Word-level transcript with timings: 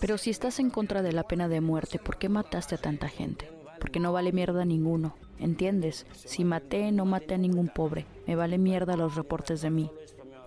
Pero 0.00 0.18
si 0.18 0.30
estás 0.30 0.58
en 0.58 0.70
contra 0.70 1.02
de 1.02 1.12
la 1.12 1.22
pena 1.24 1.48
de 1.48 1.60
muerte, 1.60 1.98
¿por 1.98 2.18
qué 2.18 2.28
mataste 2.28 2.74
a 2.74 2.78
tanta 2.78 3.08
gente? 3.08 3.50
Porque 3.80 4.00
no 4.00 4.12
vale 4.12 4.32
mierda 4.32 4.64
ninguno, 4.64 5.16
¿entiendes? 5.38 6.06
Si 6.12 6.44
maté, 6.44 6.92
no 6.92 7.04
maté 7.04 7.34
a 7.34 7.38
ningún 7.38 7.68
pobre. 7.68 8.06
Me 8.26 8.36
vale 8.36 8.58
mierda 8.58 8.96
los 8.96 9.14
reportes 9.14 9.62
de 9.62 9.70
mí. 9.70 9.90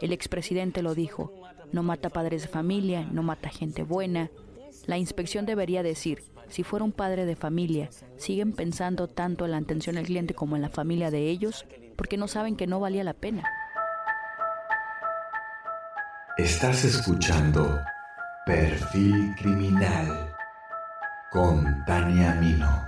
El 0.01 0.13
expresidente 0.13 0.81
lo 0.81 0.95
dijo. 0.95 1.33
No 1.71 1.83
mata 1.83 2.09
padres 2.09 2.43
de 2.43 2.47
familia, 2.47 3.07
no 3.11 3.23
mata 3.23 3.49
gente 3.49 3.83
buena. 3.83 4.29
La 4.85 4.97
inspección 4.97 5.45
debería 5.45 5.83
decir, 5.83 6.23
si 6.49 6.63
fuera 6.63 6.85
un 6.85 6.93
padre 6.93 7.25
de 7.25 7.35
familia, 7.35 7.89
¿siguen 8.15 8.53
pensando 8.53 9.07
tanto 9.07 9.45
en 9.45 9.51
la 9.51 9.57
atención 9.57 9.97
al 9.97 10.05
cliente 10.05 10.33
como 10.33 10.55
en 10.55 10.61
la 10.61 10.69
familia 10.69 11.11
de 11.11 11.29
ellos? 11.29 11.65
Porque 11.95 12.17
no 12.17 12.27
saben 12.27 12.55
que 12.55 12.67
no 12.67 12.79
valía 12.79 13.03
la 13.03 13.13
pena. 13.13 13.43
Estás 16.37 16.85
escuchando 16.85 17.79
Perfil 18.47 19.35
Criminal 19.35 20.33
con 21.33 21.83
Tania 21.85 22.33
Mino. 22.35 22.87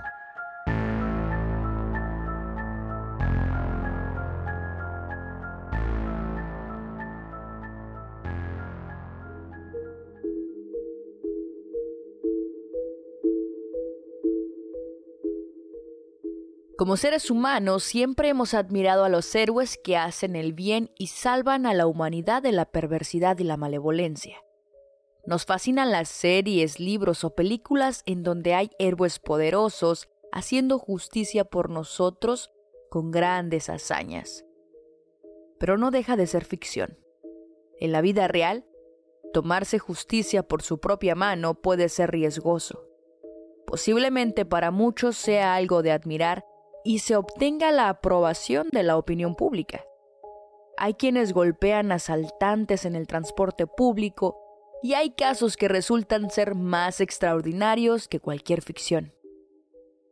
Como 16.78 16.96
seres 16.96 17.30
humanos 17.30 17.82
siempre 17.84 18.30
hemos 18.30 18.54
admirado 18.54 19.04
a 19.04 19.10
los 19.10 19.34
héroes 19.34 19.76
que 19.76 19.98
hacen 19.98 20.36
el 20.36 20.54
bien 20.54 20.90
y 20.96 21.08
salvan 21.08 21.66
a 21.66 21.74
la 21.74 21.86
humanidad 21.86 22.42
de 22.42 22.52
la 22.52 22.64
perversidad 22.64 23.38
y 23.38 23.44
la 23.44 23.58
malevolencia. 23.58 24.38
Nos 25.26 25.44
fascinan 25.44 25.90
las 25.90 26.08
series, 26.08 26.80
libros 26.80 27.24
o 27.24 27.34
películas 27.34 28.02
en 28.06 28.22
donde 28.22 28.54
hay 28.54 28.70
héroes 28.78 29.18
poderosos 29.18 30.08
haciendo 30.32 30.78
justicia 30.78 31.44
por 31.44 31.70
nosotros 31.70 32.50
con 32.90 33.10
grandes 33.10 33.68
hazañas. 33.68 34.44
Pero 35.58 35.76
no 35.76 35.90
deja 35.90 36.16
de 36.16 36.26
ser 36.26 36.44
ficción. 36.44 36.98
En 37.78 37.92
la 37.92 38.00
vida 38.00 38.28
real, 38.28 38.64
tomarse 39.32 39.78
justicia 39.78 40.42
por 40.42 40.62
su 40.62 40.80
propia 40.80 41.14
mano 41.14 41.54
puede 41.54 41.88
ser 41.88 42.10
riesgoso. 42.10 42.86
Posiblemente 43.66 44.44
para 44.44 44.70
muchos 44.70 45.16
sea 45.16 45.54
algo 45.54 45.82
de 45.82 45.92
admirar 45.92 46.44
y 46.82 47.00
se 47.00 47.14
obtenga 47.16 47.70
la 47.72 47.88
aprobación 47.88 48.68
de 48.70 48.82
la 48.82 48.96
opinión 48.96 49.36
pública. 49.36 49.84
Hay 50.76 50.94
quienes 50.94 51.34
golpean 51.34 51.92
asaltantes 51.92 52.86
en 52.86 52.96
el 52.96 53.06
transporte 53.06 53.66
público 53.66 54.49
y 54.82 54.94
hay 54.94 55.10
casos 55.10 55.56
que 55.56 55.68
resultan 55.68 56.30
ser 56.30 56.54
más 56.54 57.00
extraordinarios 57.00 58.08
que 58.08 58.20
cualquier 58.20 58.62
ficción. 58.62 59.12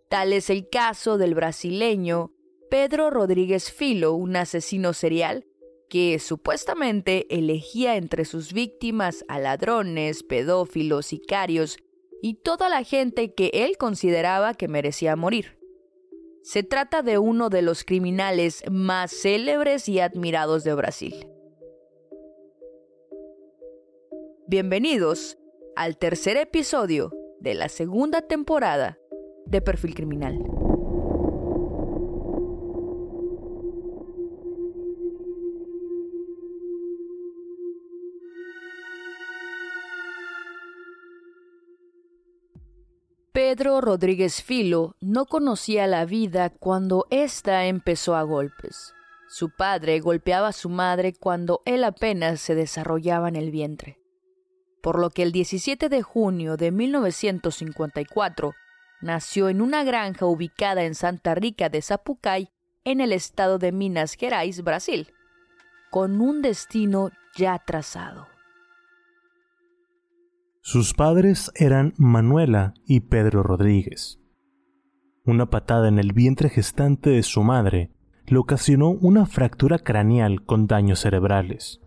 Tal 0.08 0.32
es 0.32 0.50
el 0.50 0.68
caso 0.68 1.18
del 1.18 1.34
brasileño 1.34 2.32
Pedro 2.70 3.10
Rodríguez 3.10 3.72
Filo, 3.72 4.14
un 4.14 4.36
asesino 4.36 4.92
serial 4.92 5.46
que 5.88 6.18
supuestamente 6.18 7.26
elegía 7.34 7.96
entre 7.96 8.24
sus 8.24 8.52
víctimas 8.52 9.24
a 9.28 9.38
ladrones, 9.38 10.22
pedófilos, 10.22 11.06
sicarios 11.06 11.78
y 12.22 12.34
toda 12.34 12.68
la 12.68 12.84
gente 12.84 13.32
que 13.32 13.50
él 13.54 13.78
consideraba 13.78 14.54
que 14.54 14.68
merecía 14.68 15.16
morir. 15.16 15.58
Se 16.42 16.62
trata 16.62 17.02
de 17.02 17.18
uno 17.18 17.48
de 17.48 17.62
los 17.62 17.84
criminales 17.84 18.62
más 18.70 19.12
célebres 19.12 19.88
y 19.88 20.00
admirados 20.00 20.64
de 20.64 20.74
Brasil. 20.74 21.26
Bienvenidos 24.50 25.36
al 25.76 25.98
tercer 25.98 26.38
episodio 26.38 27.12
de 27.38 27.52
la 27.52 27.68
segunda 27.68 28.22
temporada 28.22 28.96
de 29.44 29.60
Perfil 29.60 29.94
Criminal. 29.94 30.38
Pedro 43.32 43.82
Rodríguez 43.82 44.42
Filo 44.42 44.96
no 45.02 45.26
conocía 45.26 45.86
la 45.86 46.06
vida 46.06 46.48
cuando 46.48 47.06
ésta 47.10 47.66
empezó 47.66 48.16
a 48.16 48.22
golpes. 48.22 48.94
Su 49.28 49.50
padre 49.50 50.00
golpeaba 50.00 50.48
a 50.48 50.52
su 50.52 50.70
madre 50.70 51.12
cuando 51.12 51.60
él 51.66 51.84
apenas 51.84 52.40
se 52.40 52.54
desarrollaba 52.54 53.28
en 53.28 53.36
el 53.36 53.50
vientre. 53.50 53.98
Por 54.82 54.98
lo 54.98 55.10
que 55.10 55.22
el 55.22 55.32
17 55.32 55.88
de 55.88 56.02
junio 56.02 56.56
de 56.56 56.70
1954 56.70 58.54
nació 59.00 59.48
en 59.48 59.60
una 59.60 59.84
granja 59.84 60.26
ubicada 60.26 60.84
en 60.84 60.94
Santa 60.94 61.34
Rica 61.34 61.68
de 61.68 61.82
Zapucay, 61.82 62.50
en 62.84 63.00
el 63.00 63.12
estado 63.12 63.58
de 63.58 63.72
Minas 63.72 64.14
Gerais, 64.14 64.62
Brasil, 64.62 65.12
con 65.90 66.20
un 66.20 66.42
destino 66.42 67.10
ya 67.36 67.58
trazado. 67.58 68.26
Sus 70.60 70.94
padres 70.94 71.50
eran 71.54 71.94
Manuela 71.96 72.74
y 72.86 73.00
Pedro 73.00 73.42
Rodríguez. 73.42 74.18
Una 75.24 75.50
patada 75.50 75.88
en 75.88 75.98
el 75.98 76.12
vientre 76.12 76.50
gestante 76.50 77.10
de 77.10 77.22
su 77.22 77.42
madre 77.42 77.90
le 78.26 78.38
ocasionó 78.38 78.90
una 78.90 79.26
fractura 79.26 79.78
craneal 79.78 80.44
con 80.44 80.66
daños 80.66 81.00
cerebrales, 81.00 81.80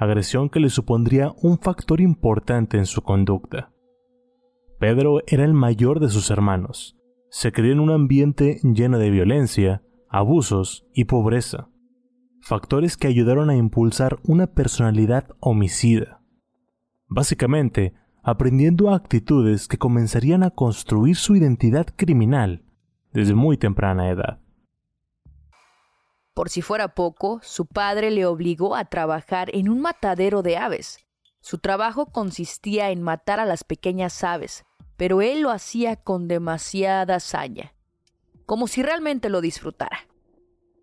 agresión 0.00 0.48
que 0.48 0.60
le 0.60 0.70
supondría 0.70 1.34
un 1.42 1.58
factor 1.58 2.00
importante 2.00 2.78
en 2.78 2.86
su 2.86 3.02
conducta. 3.02 3.70
Pedro 4.78 5.20
era 5.26 5.44
el 5.44 5.52
mayor 5.52 6.00
de 6.00 6.08
sus 6.08 6.30
hermanos. 6.30 6.96
Se 7.28 7.52
crió 7.52 7.72
en 7.72 7.80
un 7.80 7.90
ambiente 7.90 8.60
lleno 8.62 8.98
de 8.98 9.10
violencia, 9.10 9.82
abusos 10.08 10.86
y 10.94 11.04
pobreza, 11.04 11.68
factores 12.40 12.96
que 12.96 13.08
ayudaron 13.08 13.50
a 13.50 13.56
impulsar 13.56 14.18
una 14.24 14.46
personalidad 14.46 15.28
homicida. 15.38 16.22
Básicamente, 17.06 17.92
aprendiendo 18.22 18.94
actitudes 18.94 19.68
que 19.68 19.76
comenzarían 19.76 20.42
a 20.44 20.50
construir 20.50 21.16
su 21.16 21.36
identidad 21.36 21.86
criminal 21.94 22.64
desde 23.12 23.34
muy 23.34 23.58
temprana 23.58 24.08
edad. 24.08 24.40
Por 26.34 26.48
si 26.48 26.62
fuera 26.62 26.94
poco, 26.94 27.40
su 27.42 27.66
padre 27.66 28.10
le 28.10 28.26
obligó 28.26 28.76
a 28.76 28.84
trabajar 28.84 29.50
en 29.54 29.68
un 29.68 29.80
matadero 29.80 30.42
de 30.42 30.56
aves. 30.56 30.98
Su 31.40 31.58
trabajo 31.58 32.06
consistía 32.06 32.90
en 32.90 33.02
matar 33.02 33.40
a 33.40 33.44
las 33.44 33.64
pequeñas 33.64 34.22
aves, 34.22 34.64
pero 34.96 35.22
él 35.22 35.40
lo 35.40 35.50
hacía 35.50 35.96
con 35.96 36.28
demasiada 36.28 37.20
saña, 37.20 37.74
como 38.46 38.68
si 38.68 38.82
realmente 38.82 39.28
lo 39.28 39.40
disfrutara. 39.40 40.06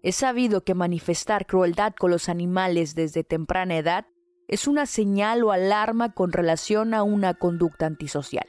Es 0.01 0.15
sabido 0.15 0.63
que 0.63 0.73
manifestar 0.73 1.45
crueldad 1.45 1.93
con 1.93 2.11
los 2.11 2.29
animales 2.29 2.95
desde 2.95 3.23
temprana 3.23 3.77
edad 3.77 4.07
es 4.47 4.67
una 4.67 4.85
señal 4.85 5.43
o 5.43 5.51
alarma 5.51 6.13
con 6.13 6.31
relación 6.31 6.93
a 6.93 7.03
una 7.03 7.33
conducta 7.33 7.85
antisocial. 7.85 8.47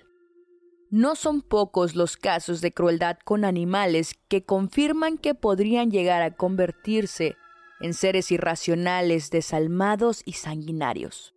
No 0.90 1.16
son 1.16 1.42
pocos 1.42 1.94
los 1.94 2.16
casos 2.16 2.60
de 2.60 2.72
crueldad 2.72 3.18
con 3.24 3.44
animales 3.44 4.18
que 4.28 4.44
confirman 4.44 5.18
que 5.18 5.34
podrían 5.34 5.90
llegar 5.90 6.22
a 6.22 6.34
convertirse 6.34 7.36
en 7.80 7.94
seres 7.94 8.32
irracionales, 8.32 9.30
desalmados 9.30 10.22
y 10.24 10.32
sanguinarios. 10.32 11.34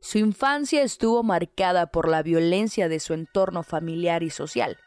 Su 0.00 0.18
infancia 0.18 0.82
estuvo 0.82 1.22
marcada 1.22 1.88
por 1.88 2.08
la 2.08 2.22
violencia 2.22 2.88
de 2.88 3.00
su 3.00 3.12
entorno 3.12 3.62
familiar 3.62 4.22
y 4.22 4.30
social. 4.30 4.78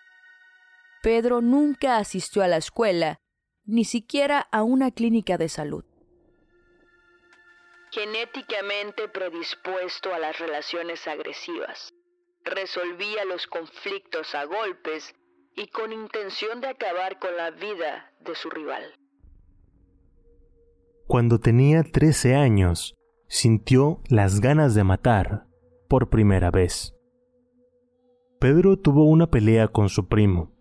Pedro 1.03 1.41
nunca 1.41 1.97
asistió 1.97 2.41
a 2.41 2.47
la 2.47 2.57
escuela, 2.57 3.19
ni 3.65 3.85
siquiera 3.85 4.39
a 4.51 4.63
una 4.63 4.91
clínica 4.91 5.37
de 5.37 5.49
salud 5.49 5.85
genéticamente 7.93 9.07
predispuesto 9.07 10.13
a 10.13 10.17
las 10.17 10.39
relaciones 10.39 11.07
agresivas. 11.07 11.93
Resolvía 12.45 13.25
los 13.25 13.47
conflictos 13.47 14.35
a 14.35 14.45
golpes 14.45 15.15
y 15.55 15.67
con 15.67 15.93
intención 15.93 16.61
de 16.61 16.67
acabar 16.67 17.19
con 17.19 17.35
la 17.37 17.51
vida 17.51 18.11
de 18.19 18.35
su 18.35 18.49
rival. 18.49 18.83
Cuando 21.07 21.39
tenía 21.39 21.83
13 21.83 22.35
años, 22.35 22.95
sintió 23.27 24.01
las 24.09 24.41
ganas 24.41 24.75
de 24.75 24.83
matar 24.83 25.45
por 25.87 26.09
primera 26.09 26.51
vez. 26.51 26.93
Pedro 28.39 28.77
tuvo 28.77 29.05
una 29.05 29.27
pelea 29.27 29.67
con 29.67 29.89
su 29.89 30.07
primo. 30.07 30.51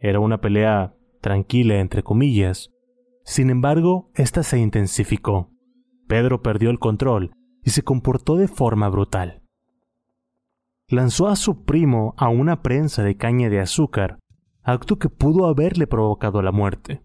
Era 0.00 0.20
una 0.20 0.40
pelea 0.40 0.94
tranquila, 1.20 1.80
entre 1.80 2.02
comillas. 2.02 2.70
Sin 3.24 3.50
embargo, 3.50 4.10
esta 4.14 4.42
se 4.42 4.58
intensificó. 4.58 5.50
Pedro 6.06 6.42
perdió 6.42 6.70
el 6.70 6.78
control 6.78 7.32
y 7.64 7.70
se 7.70 7.82
comportó 7.82 8.36
de 8.36 8.48
forma 8.48 8.88
brutal. 8.88 9.42
Lanzó 10.88 11.26
a 11.26 11.34
su 11.34 11.64
primo 11.64 12.14
a 12.16 12.28
una 12.28 12.62
prensa 12.62 13.02
de 13.02 13.16
caña 13.16 13.50
de 13.50 13.58
azúcar, 13.58 14.20
acto 14.62 14.98
que 14.98 15.08
pudo 15.08 15.46
haberle 15.46 15.88
provocado 15.88 16.42
la 16.42 16.52
muerte. 16.52 17.02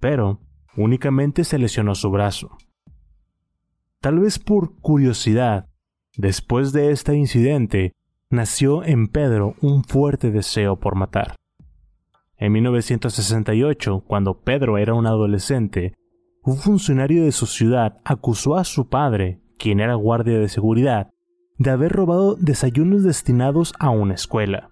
Pero 0.00 0.40
únicamente 0.74 1.44
se 1.44 1.58
lesionó 1.58 1.94
su 1.94 2.10
brazo. 2.10 2.56
Tal 4.00 4.20
vez 4.20 4.38
por 4.38 4.76
curiosidad, 4.80 5.68
después 6.16 6.72
de 6.72 6.90
este 6.90 7.14
incidente, 7.14 7.92
nació 8.30 8.82
en 8.84 9.08
Pedro 9.08 9.54
un 9.60 9.84
fuerte 9.84 10.30
deseo 10.30 10.76
por 10.76 10.94
matar. 10.94 11.34
En 12.38 12.52
1968, 12.52 14.04
cuando 14.06 14.40
Pedro 14.40 14.78
era 14.78 14.94
un 14.94 15.06
adolescente, 15.06 15.94
un 16.42 16.56
funcionario 16.56 17.24
de 17.24 17.32
su 17.32 17.44
ciudad 17.44 17.98
acusó 18.04 18.56
a 18.56 18.64
su 18.64 18.88
padre, 18.88 19.40
quien 19.58 19.80
era 19.80 19.94
guardia 19.94 20.38
de 20.38 20.48
seguridad, 20.48 21.10
de 21.58 21.70
haber 21.70 21.92
robado 21.92 22.36
desayunos 22.36 23.02
destinados 23.02 23.74
a 23.78 23.90
una 23.90 24.14
escuela. 24.14 24.70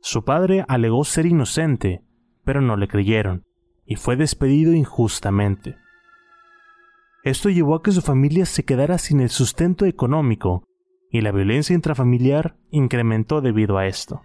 Su 0.00 0.24
padre 0.24 0.64
alegó 0.68 1.04
ser 1.04 1.26
inocente, 1.26 2.02
pero 2.44 2.60
no 2.60 2.76
le 2.76 2.88
creyeron, 2.88 3.44
y 3.84 3.96
fue 3.96 4.16
despedido 4.16 4.72
injustamente. 4.72 5.76
Esto 7.22 7.48
llevó 7.48 7.76
a 7.76 7.82
que 7.82 7.92
su 7.92 8.02
familia 8.02 8.44
se 8.46 8.64
quedara 8.64 8.98
sin 8.98 9.20
el 9.20 9.30
sustento 9.30 9.86
económico, 9.86 10.64
y 11.10 11.20
la 11.20 11.32
violencia 11.32 11.74
intrafamiliar 11.74 12.56
incrementó 12.70 13.40
debido 13.40 13.78
a 13.78 13.86
esto. 13.86 14.22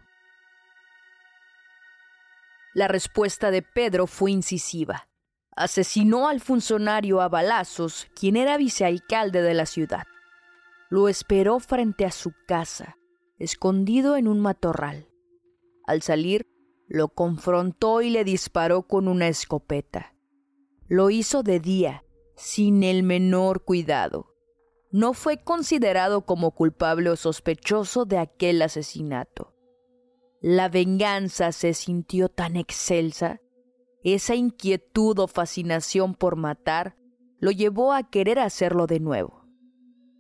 La 2.74 2.88
respuesta 2.88 3.52
de 3.52 3.62
Pedro 3.62 4.08
fue 4.08 4.32
incisiva. 4.32 5.08
Asesinó 5.56 6.28
al 6.28 6.42
funcionario 6.42 7.22
a 7.22 7.30
balazos, 7.30 8.08
quien 8.20 8.36
era 8.36 8.58
vicealcalde 8.58 9.44
de 9.44 9.54
la 9.54 9.68
ciudad. 9.68 10.06
Lo 10.94 11.10
esperó 11.10 11.60
frente 11.60 12.06
a 12.06 12.12
su 12.12 12.34
casa, 12.46 13.00
escondido 13.40 14.16
en 14.16 14.28
un 14.28 14.40
matorral. 14.40 15.10
Al 15.88 16.04
salir, 16.04 16.46
lo 16.88 17.08
confrontó 17.08 18.04
y 18.04 18.12
le 18.12 18.24
disparó 18.24 18.84
con 18.84 19.08
una 19.08 19.28
escopeta. 19.28 20.14
Lo 20.88 21.10
hizo 21.10 21.42
de 21.42 21.60
día, 21.60 22.06
sin 22.36 22.84
el 22.84 23.02
menor 23.02 23.64
cuidado. 23.64 24.36
No 24.92 25.16
fue 25.16 25.44
considerado 25.44 26.28
como 26.28 26.52
culpable 26.52 27.10
o 27.10 27.16
sospechoso 27.16 28.06
de 28.06 28.20
aquel 28.20 28.62
asesinato. 28.62 29.56
La 30.42 30.70
venganza 30.70 31.54
se 31.54 31.74
sintió 31.74 32.30
tan 32.30 32.56
excelsa, 32.56 33.42
esa 34.04 34.36
inquietud 34.36 35.18
o 35.18 35.28
fascinación 35.28 36.14
por 36.14 36.36
matar 36.36 36.96
lo 37.40 37.50
llevó 37.50 37.94
a 37.94 38.12
querer 38.12 38.38
hacerlo 38.38 38.86
de 38.86 39.00
nuevo. 39.00 39.43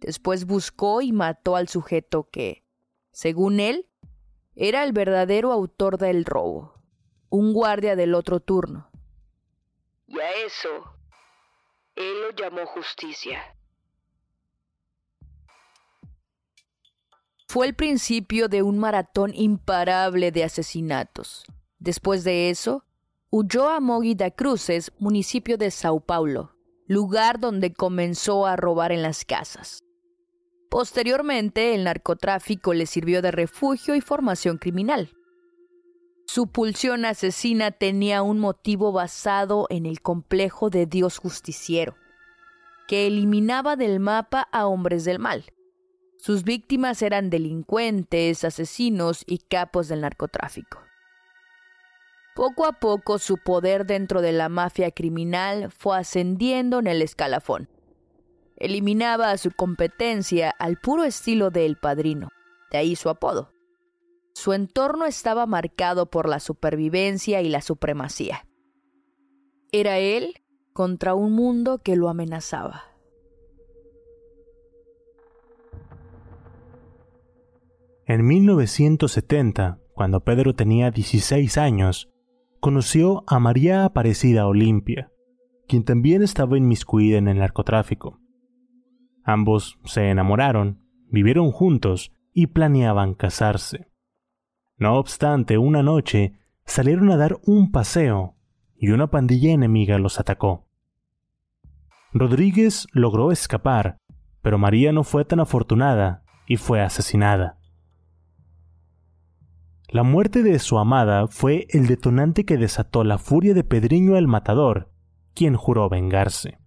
Después 0.03 0.45
buscó 0.45 1.01
y 1.01 1.13
mató 1.13 1.55
al 1.55 1.69
sujeto 1.69 2.27
que, 2.29 2.65
según 3.13 3.61
él, 3.61 3.87
era 4.53 4.83
el 4.83 4.91
verdadero 4.91 5.53
autor 5.53 5.97
del 5.97 6.25
robo, 6.25 6.73
un 7.29 7.53
guardia 7.53 7.95
del 7.95 8.13
otro 8.13 8.41
turno. 8.41 8.91
Y 10.07 10.19
a 10.19 10.31
eso, 10.45 10.67
él 11.95 12.21
lo 12.21 12.31
llamó 12.31 12.65
justicia. 12.65 13.55
Fue 17.47 17.65
el 17.65 17.73
principio 17.73 18.49
de 18.49 18.61
un 18.61 18.79
maratón 18.79 19.31
imparable 19.33 20.33
de 20.33 20.43
asesinatos. 20.43 21.45
Después 21.79 22.25
de 22.25 22.49
eso, 22.49 22.83
huyó 23.29 23.69
a 23.69 23.79
Moguida 23.79 24.31
Cruces, 24.31 24.91
municipio 24.99 25.57
de 25.57 25.71
Sao 25.71 26.01
Paulo, 26.01 26.57
lugar 26.87 27.39
donde 27.39 27.73
comenzó 27.73 28.45
a 28.45 28.57
robar 28.57 28.91
en 28.91 29.01
las 29.01 29.23
casas. 29.23 29.81
Posteriormente, 30.73 31.75
el 31.75 31.83
narcotráfico 31.83 32.73
le 32.73 32.87
sirvió 32.87 33.21
de 33.21 33.29
refugio 33.29 33.93
y 33.93 34.01
formación 34.01 34.57
criminal. 34.57 35.11
Su 36.25 36.47
pulsión 36.47 37.05
asesina 37.05 37.69
tenía 37.69 38.23
un 38.23 38.39
motivo 38.39 38.91
basado 38.91 39.67
en 39.69 39.85
el 39.85 40.01
complejo 40.01 40.71
de 40.71 40.87
Dios 40.87 41.19
justiciero, 41.19 41.93
que 42.87 43.05
eliminaba 43.05 43.75
del 43.75 43.99
mapa 43.99 44.49
a 44.51 44.65
hombres 44.65 45.05
del 45.05 45.19
mal, 45.19 45.45
sus 46.17 46.43
víctimas 46.43 47.03
eran 47.03 47.29
delincuentes, 47.29 48.43
asesinos 48.43 49.23
y 49.27 49.37
capos 49.37 49.89
del 49.89 50.01
narcotráfico. 50.01 50.81
Poco 52.33 52.65
a 52.65 52.71
poco 52.71 53.19
su 53.19 53.37
poder 53.37 53.85
dentro 53.85 54.21
de 54.21 54.31
la 54.31 54.49
mafia 54.49 54.89
criminal 54.89 55.69
fue 55.69 55.99
ascendiendo 55.99 56.79
en 56.79 56.87
el 56.87 57.03
escalafón. 57.03 57.67
Eliminaba 58.63 59.31
a 59.31 59.37
su 59.37 59.51
competencia 59.51 60.49
al 60.57 60.77
puro 60.77 61.03
estilo 61.03 61.51
de 61.51 61.65
El 61.65 61.75
Padrino, 61.75 62.29
de 62.71 62.77
ahí 62.77 62.95
su 62.95 63.09
apodo. 63.09 63.49
Su 64.35 64.53
entorno 64.53 65.03
estaba 65.03 65.45
marcado 65.45 66.09
por 66.09 66.29
la 66.29 66.39
supervivencia 66.39 67.41
y 67.41 67.49
la 67.49 67.59
supremacía. 67.59 68.47
Era 69.73 69.97
él 69.97 70.35
contra 70.71 71.13
un 71.13 71.33
mundo 71.33 71.79
que 71.79 71.97
lo 71.97 72.07
amenazaba. 72.07 72.83
En 78.05 78.25
1970, 78.25 79.81
cuando 79.93 80.23
Pedro 80.23 80.55
tenía 80.55 80.89
16 80.89 81.57
años, 81.57 82.09
conoció 82.61 83.25
a 83.27 83.39
María 83.39 83.83
Aparecida 83.83 84.47
Olimpia, 84.47 85.11
quien 85.67 85.83
también 85.83 86.21
estaba 86.21 86.57
inmiscuida 86.57 87.17
en 87.17 87.27
el 87.27 87.39
narcotráfico. 87.39 88.22
Ambos 89.23 89.79
se 89.85 90.09
enamoraron, 90.09 90.79
vivieron 91.09 91.51
juntos 91.51 92.11
y 92.33 92.47
planeaban 92.47 93.13
casarse. 93.13 93.87
No 94.77 94.95
obstante, 94.97 95.57
una 95.57 95.83
noche 95.83 96.33
salieron 96.65 97.09
a 97.11 97.17
dar 97.17 97.37
un 97.45 97.71
paseo 97.71 98.35
y 98.75 98.91
una 98.91 99.07
pandilla 99.07 99.51
enemiga 99.51 99.97
los 99.97 100.19
atacó. 100.19 100.67
Rodríguez 102.11 102.87
logró 102.91 103.31
escapar, 103.31 103.97
pero 104.41 104.57
María 104.57 104.91
no 104.91 105.03
fue 105.03 105.25
tan 105.25 105.39
afortunada 105.39 106.23
y 106.47 106.57
fue 106.57 106.81
asesinada. 106.81 107.59
La 109.87 110.03
muerte 110.03 110.43
de 110.43 110.59
su 110.59 110.79
amada 110.79 111.27
fue 111.27 111.67
el 111.69 111.87
detonante 111.87 112.45
que 112.45 112.57
desató 112.57 113.03
la 113.03 113.19
furia 113.19 113.53
de 113.53 113.63
Pedriño 113.63 114.17
el 114.17 114.27
Matador, 114.27 114.91
quien 115.33 115.55
juró 115.55 115.87
vengarse. 115.87 116.57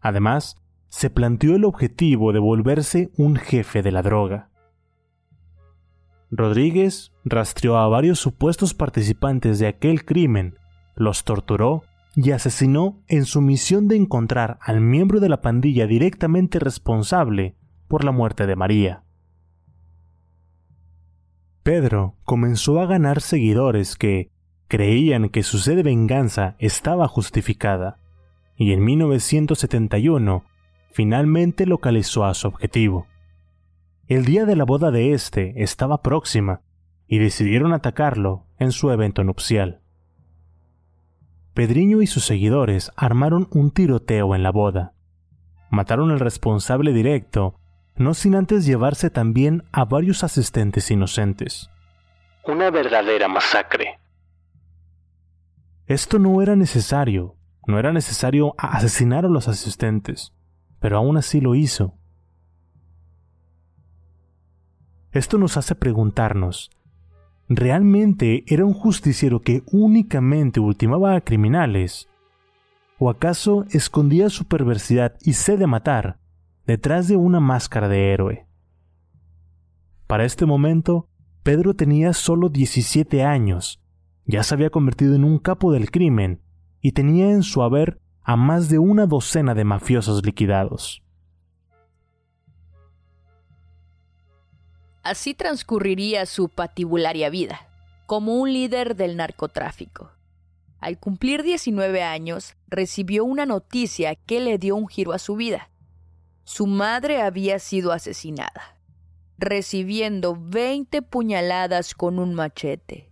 Además, 0.00 0.59
se 0.90 1.08
planteó 1.08 1.56
el 1.56 1.64
objetivo 1.64 2.32
de 2.32 2.40
volverse 2.40 3.10
un 3.16 3.36
jefe 3.36 3.82
de 3.82 3.92
la 3.92 4.02
droga. 4.02 4.50
Rodríguez 6.30 7.12
rastreó 7.24 7.78
a 7.78 7.88
varios 7.88 8.18
supuestos 8.18 8.74
participantes 8.74 9.58
de 9.58 9.68
aquel 9.68 10.04
crimen, 10.04 10.58
los 10.94 11.24
torturó 11.24 11.82
y 12.14 12.32
asesinó 12.32 13.02
en 13.08 13.24
su 13.24 13.40
misión 13.40 13.88
de 13.88 13.96
encontrar 13.96 14.58
al 14.60 14.80
miembro 14.80 15.20
de 15.20 15.28
la 15.28 15.40
pandilla 15.40 15.86
directamente 15.86 16.58
responsable 16.58 17.56
por 17.88 18.04
la 18.04 18.12
muerte 18.12 18.46
de 18.46 18.56
María. 18.56 19.04
Pedro 21.62 22.16
comenzó 22.24 22.80
a 22.80 22.86
ganar 22.86 23.20
seguidores 23.20 23.96
que 23.96 24.30
creían 24.66 25.28
que 25.28 25.42
su 25.42 25.58
sed 25.58 25.76
de 25.76 25.82
venganza 25.82 26.56
estaba 26.58 27.06
justificada, 27.06 27.98
y 28.56 28.72
en 28.72 28.84
1971 28.84 30.44
finalmente 30.92 31.66
localizó 31.66 32.24
a 32.24 32.34
su 32.34 32.48
objetivo. 32.48 33.06
El 34.08 34.24
día 34.24 34.44
de 34.44 34.56
la 34.56 34.64
boda 34.64 34.90
de 34.90 35.12
este 35.12 35.62
estaba 35.62 36.02
próxima, 36.02 36.62
y 37.06 37.18
decidieron 37.18 37.72
atacarlo 37.72 38.46
en 38.58 38.70
su 38.70 38.90
evento 38.92 39.24
nupcial. 39.24 39.80
Pedriño 41.54 42.02
y 42.02 42.06
sus 42.06 42.24
seguidores 42.24 42.92
armaron 42.94 43.48
un 43.50 43.72
tiroteo 43.72 44.36
en 44.36 44.44
la 44.44 44.52
boda. 44.52 44.92
Mataron 45.70 46.12
al 46.12 46.20
responsable 46.20 46.92
directo 46.92 47.56
no 47.96 48.14
sin 48.14 48.36
antes 48.36 48.64
llevarse 48.64 49.10
también 49.10 49.64
a 49.72 49.84
varios 49.84 50.22
asistentes 50.22 50.90
inocentes. 50.92 51.68
Una 52.46 52.70
verdadera 52.70 53.26
masacre. 53.26 53.98
Esto 55.86 56.20
no 56.20 56.40
era 56.40 56.54
necesario, 56.54 57.34
no 57.66 57.78
era 57.78 57.92
necesario 57.92 58.54
asesinar 58.56 59.24
a 59.24 59.28
los 59.28 59.48
asistentes, 59.48 60.32
pero 60.80 60.96
aún 60.96 61.16
así 61.16 61.40
lo 61.40 61.54
hizo. 61.54 61.94
Esto 65.12 65.38
nos 65.38 65.56
hace 65.56 65.74
preguntarnos, 65.74 66.70
¿realmente 67.48 68.44
era 68.46 68.64
un 68.64 68.74
justiciero 68.74 69.40
que 69.40 69.62
únicamente 69.70 70.60
ultimaba 70.60 71.14
a 71.14 71.20
criminales? 71.20 72.08
¿O 72.98 73.10
acaso 73.10 73.64
escondía 73.70 74.28
su 74.30 74.46
perversidad 74.46 75.16
y 75.22 75.32
sed 75.34 75.58
de 75.58 75.66
matar 75.66 76.20
detrás 76.70 77.08
de 77.08 77.16
una 77.16 77.40
máscara 77.40 77.88
de 77.88 78.12
héroe. 78.12 78.46
Para 80.06 80.24
este 80.24 80.46
momento, 80.46 81.08
Pedro 81.42 81.74
tenía 81.74 82.12
solo 82.12 82.48
17 82.48 83.24
años, 83.24 83.82
ya 84.24 84.44
se 84.44 84.54
había 84.54 84.70
convertido 84.70 85.16
en 85.16 85.24
un 85.24 85.38
capo 85.38 85.72
del 85.72 85.90
crimen 85.90 86.42
y 86.80 86.92
tenía 86.92 87.32
en 87.32 87.42
su 87.42 87.62
haber 87.62 88.00
a 88.30 88.36
más 88.36 88.68
de 88.68 88.78
una 88.78 89.06
docena 89.06 89.56
de 89.56 89.64
mafiosos 89.64 90.24
liquidados. 90.24 91.02
Así 95.02 95.34
transcurriría 95.34 96.24
su 96.26 96.48
patibularia 96.48 97.28
vida, 97.28 97.66
como 98.06 98.36
un 98.36 98.52
líder 98.52 98.94
del 98.94 99.16
narcotráfico. 99.16 100.12
Al 100.78 100.96
cumplir 101.00 101.42
19 101.42 102.04
años, 102.04 102.54
recibió 102.68 103.24
una 103.24 103.46
noticia 103.46 104.14
que 104.14 104.38
le 104.38 104.58
dio 104.58 104.76
un 104.76 104.86
giro 104.86 105.12
a 105.12 105.18
su 105.18 105.34
vida. 105.34 105.68
Su 106.44 106.68
madre 106.68 107.22
había 107.22 107.58
sido 107.58 107.90
asesinada. 107.90 108.76
recibiendo 109.38 110.36
20 110.38 111.02
puñaladas 111.02 111.94
con 111.96 112.20
un 112.20 112.34
machete. 112.34 113.10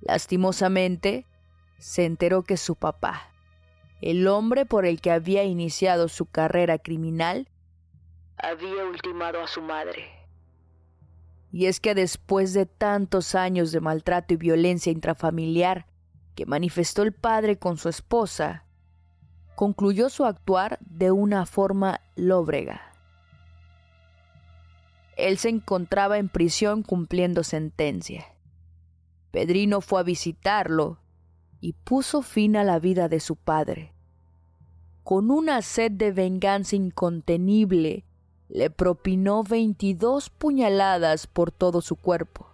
Lastimosamente, 0.00 1.24
se 1.78 2.04
enteró 2.06 2.42
que 2.42 2.56
su 2.56 2.74
papá, 2.74 3.31
el 4.02 4.26
hombre 4.26 4.66
por 4.66 4.84
el 4.84 5.00
que 5.00 5.12
había 5.12 5.44
iniciado 5.44 6.08
su 6.08 6.26
carrera 6.26 6.78
criminal, 6.78 7.48
había 8.36 8.84
ultimado 8.84 9.40
a 9.40 9.46
su 9.46 9.62
madre. 9.62 10.10
Y 11.52 11.66
es 11.66 11.78
que 11.78 11.94
después 11.94 12.52
de 12.52 12.66
tantos 12.66 13.36
años 13.36 13.70
de 13.70 13.80
maltrato 13.80 14.34
y 14.34 14.38
violencia 14.38 14.90
intrafamiliar 14.90 15.86
que 16.34 16.46
manifestó 16.46 17.02
el 17.02 17.12
padre 17.12 17.58
con 17.58 17.76
su 17.76 17.88
esposa, 17.88 18.64
concluyó 19.54 20.10
su 20.10 20.24
actuar 20.24 20.78
de 20.80 21.12
una 21.12 21.46
forma 21.46 22.00
lóbrega. 22.16 22.92
Él 25.16 25.38
se 25.38 25.50
encontraba 25.50 26.18
en 26.18 26.28
prisión 26.28 26.82
cumpliendo 26.82 27.44
sentencia. 27.44 28.24
Pedrino 29.30 29.80
fue 29.80 30.00
a 30.00 30.02
visitarlo 30.02 31.01
y 31.62 31.72
puso 31.72 32.20
fin 32.20 32.54
a 32.56 32.64
la 32.64 32.78
vida 32.78 33.08
de 33.08 33.20
su 33.20 33.36
padre. 33.36 33.94
Con 35.02 35.30
una 35.30 35.62
sed 35.62 35.92
de 35.92 36.12
venganza 36.12 36.76
incontenible, 36.76 38.04
le 38.50 38.68
propinó 38.68 39.42
veintidós 39.42 40.28
puñaladas 40.28 41.26
por 41.26 41.50
todo 41.50 41.80
su 41.80 41.96
cuerpo. 41.96 42.48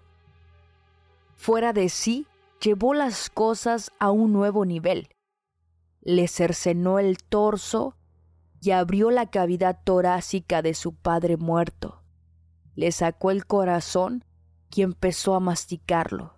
Fuera 1.34 1.72
de 1.72 1.88
sí, 1.88 2.28
llevó 2.60 2.94
las 2.94 3.30
cosas 3.30 3.90
a 3.98 4.12
un 4.12 4.32
nuevo 4.32 4.64
nivel 4.64 5.08
le 6.08 6.26
cercenó 6.26 6.98
el 6.98 7.18
torso 7.18 7.94
y 8.62 8.70
abrió 8.70 9.10
la 9.10 9.30
cavidad 9.30 9.78
torácica 9.84 10.62
de 10.62 10.72
su 10.72 10.94
padre 10.94 11.36
muerto. 11.36 12.02
Le 12.74 12.92
sacó 12.92 13.30
el 13.30 13.44
corazón 13.44 14.24
y 14.74 14.80
empezó 14.80 15.34
a 15.34 15.40
masticarlo. 15.40 16.37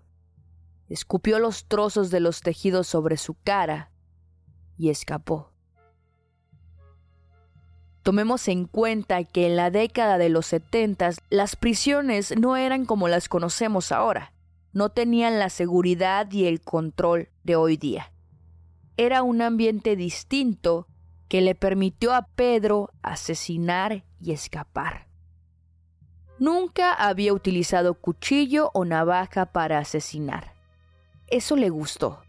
Escupió 0.91 1.39
los 1.39 1.65
trozos 1.65 2.11
de 2.11 2.21
los 2.21 2.43
tejidos 2.43 2.87
sobre 2.87 3.17
su 3.17 3.35
cara 3.43 3.91
y 4.77 4.91
escapó. 4.91 5.51
Tomemos 8.03 8.47
en 8.49 8.67
cuenta 8.67 9.25
que 9.25 9.47
en 9.47 9.57
la 9.57 9.71
década 9.71 10.19
de 10.19 10.29
los 10.29 10.45
setentas 10.45 11.23
las 11.31 11.57
prisiones 11.57 12.37
no 12.39 12.59
eran 12.59 12.85
como 12.85 13.09
las 13.09 13.31
conocemos 13.31 13.93
ahora, 13.93 14.35
no 14.75 14.91
tenían 14.91 15.39
la 15.39 15.49
seguridad 15.49 16.31
y 16.31 16.45
el 16.45 16.61
control 16.61 17.31
de 17.45 17.57
hoy 17.57 17.79
día 17.79 18.13
era 19.01 19.23
un 19.23 19.41
ambiente 19.41 19.97
distinto 19.97 20.87
que 21.29 21.41
le 21.41 21.55
permitió 21.55 22.13
a 22.13 22.27
Pedro 22.27 22.91
asesinar 23.01 24.05
y 24.21 24.33
escapar. 24.33 25.07
Nunca 26.39 26.93
había 26.93 27.33
utilizado 27.33 27.95
cuchillo 27.95 28.71
o 28.75 28.85
navaja 28.85 29.47
para 29.47 29.79
asesinar. 29.79 30.50
Eso 31.31 31.57
le 31.57 31.71
gustó. 31.71 32.23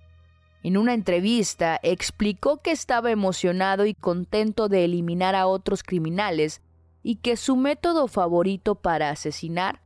En 0.63 0.77
una 0.77 0.93
entrevista 0.93 1.79
explicó 1.81 2.61
que 2.61 2.71
estaba 2.71 3.09
emocionado 3.09 3.87
y 3.87 3.95
contento 3.95 4.69
de 4.69 4.85
eliminar 4.85 5.33
a 5.35 5.47
otros 5.47 5.81
criminales 5.81 6.61
y 7.01 7.15
que 7.15 7.35
su 7.35 7.55
método 7.55 8.07
favorito 8.07 8.75
para 8.75 9.09
asesinar 9.09 9.81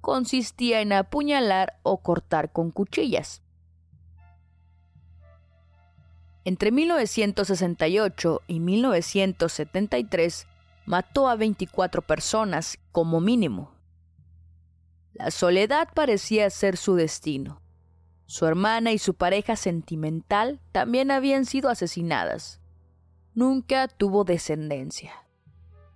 consistía 0.00 0.80
en 0.80 0.92
apuñalar 0.92 1.80
o 1.82 1.98
cortar 1.98 2.52
con 2.52 2.70
cuchillas. 2.70 3.42
Entre 6.44 6.70
1968 6.70 8.42
y 8.46 8.60
1973 8.60 10.46
mató 10.86 11.28
a 11.28 11.34
24 11.36 12.02
personas 12.02 12.78
como 12.92 13.20
mínimo. 13.20 13.72
La 15.12 15.30
soledad 15.30 15.88
parecía 15.92 16.48
ser 16.50 16.76
su 16.76 16.94
destino. 16.94 17.60
Su 18.30 18.46
hermana 18.46 18.92
y 18.92 18.98
su 18.98 19.14
pareja 19.14 19.56
sentimental 19.56 20.60
también 20.70 21.10
habían 21.10 21.44
sido 21.44 21.68
asesinadas. 21.68 22.60
Nunca 23.34 23.88
tuvo 23.88 24.22
descendencia. 24.22 25.10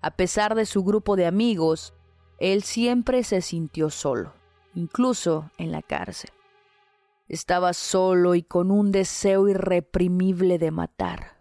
A 0.00 0.16
pesar 0.16 0.56
de 0.56 0.66
su 0.66 0.82
grupo 0.82 1.14
de 1.14 1.26
amigos, 1.26 1.94
él 2.40 2.64
siempre 2.64 3.22
se 3.22 3.40
sintió 3.40 3.88
solo, 3.88 4.32
incluso 4.74 5.52
en 5.58 5.70
la 5.70 5.80
cárcel. 5.80 6.32
Estaba 7.28 7.72
solo 7.72 8.34
y 8.34 8.42
con 8.42 8.72
un 8.72 8.90
deseo 8.90 9.48
irreprimible 9.48 10.58
de 10.58 10.72
matar. 10.72 11.36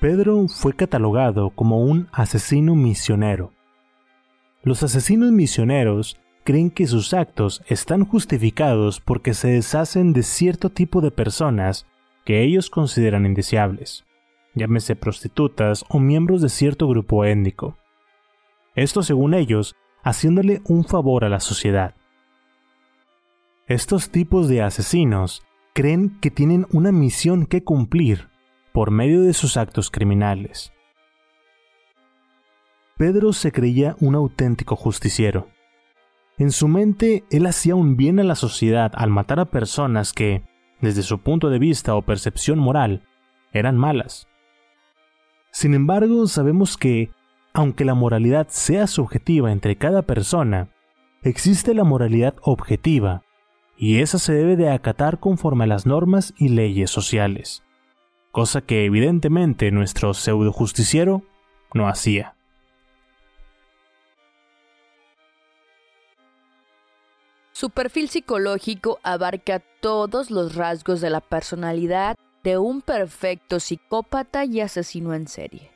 Pedro 0.00 0.48
fue 0.48 0.74
catalogado 0.74 1.50
como 1.50 1.78
un 1.78 2.08
asesino 2.10 2.74
misionero. 2.74 3.53
Los 4.64 4.82
asesinos 4.82 5.30
misioneros 5.30 6.18
creen 6.42 6.70
que 6.70 6.86
sus 6.86 7.14
actos 7.14 7.62
están 7.68 8.04
justificados 8.04 9.00
porque 9.00 9.32
se 9.34 9.48
deshacen 9.48 10.12
de 10.12 10.22
cierto 10.24 10.70
tipo 10.70 11.00
de 11.00 11.10
personas 11.10 11.86
que 12.24 12.42
ellos 12.42 12.70
consideran 12.70 13.26
indeseables, 13.26 14.04
llámese 14.54 14.96
prostitutas 14.96 15.84
o 15.88 16.00
miembros 16.00 16.42
de 16.42 16.48
cierto 16.48 16.88
grupo 16.88 17.24
étnico 17.24 17.76
esto 18.74 19.02
según 19.02 19.34
ellos, 19.34 19.76
haciéndole 20.02 20.60
un 20.64 20.84
favor 20.84 21.24
a 21.24 21.28
la 21.28 21.40
sociedad. 21.40 21.94
Estos 23.66 24.10
tipos 24.10 24.48
de 24.48 24.62
asesinos 24.62 25.42
creen 25.72 26.18
que 26.20 26.30
tienen 26.30 26.66
una 26.72 26.92
misión 26.92 27.46
que 27.46 27.62
cumplir 27.62 28.28
por 28.72 28.90
medio 28.90 29.22
de 29.22 29.32
sus 29.32 29.56
actos 29.56 29.90
criminales. 29.90 30.72
Pedro 32.96 33.32
se 33.32 33.50
creía 33.50 33.96
un 34.00 34.14
auténtico 34.14 34.76
justiciero. 34.76 35.48
En 36.38 36.52
su 36.52 36.68
mente, 36.68 37.24
él 37.30 37.46
hacía 37.46 37.74
un 37.74 37.96
bien 37.96 38.20
a 38.20 38.24
la 38.24 38.36
sociedad 38.36 38.92
al 38.94 39.10
matar 39.10 39.40
a 39.40 39.50
personas 39.50 40.12
que, 40.12 40.42
desde 40.80 41.02
su 41.02 41.18
punto 41.18 41.50
de 41.50 41.58
vista 41.58 41.96
o 41.96 42.02
percepción 42.02 42.58
moral, 42.58 43.02
eran 43.52 43.76
malas. 43.76 44.28
Sin 45.50 45.74
embargo, 45.74 46.26
sabemos 46.26 46.76
que 46.76 47.10
aunque 47.52 47.84
la 47.84 47.94
moralidad 47.94 48.48
sea 48.48 48.86
subjetiva 48.86 49.52
entre 49.52 49.76
cada 49.76 50.02
persona, 50.02 50.68
existe 51.22 51.72
la 51.72 51.84
moralidad 51.84 52.34
objetiva, 52.42 53.22
y 53.76 54.00
esa 54.00 54.18
se 54.18 54.34
debe 54.34 54.56
de 54.56 54.70
acatar 54.70 55.18
conforme 55.20 55.64
a 55.64 55.68
las 55.68 55.86
normas 55.86 56.34
y 56.36 56.48
leyes 56.48 56.90
sociales, 56.90 57.62
cosa 58.32 58.60
que 58.60 58.84
evidentemente 58.84 59.70
nuestro 59.70 60.14
pseudo 60.14 60.52
justiciero 60.52 61.22
no 61.72 61.88
hacía. 61.88 62.33
Su 67.64 67.70
perfil 67.70 68.10
psicológico 68.10 69.00
abarca 69.02 69.58
todos 69.80 70.30
los 70.30 70.54
rasgos 70.54 71.00
de 71.00 71.08
la 71.08 71.22
personalidad 71.22 72.14
de 72.42 72.58
un 72.58 72.82
perfecto 72.82 73.58
psicópata 73.58 74.44
y 74.44 74.60
asesino 74.60 75.14
en 75.14 75.26
serie 75.26 75.72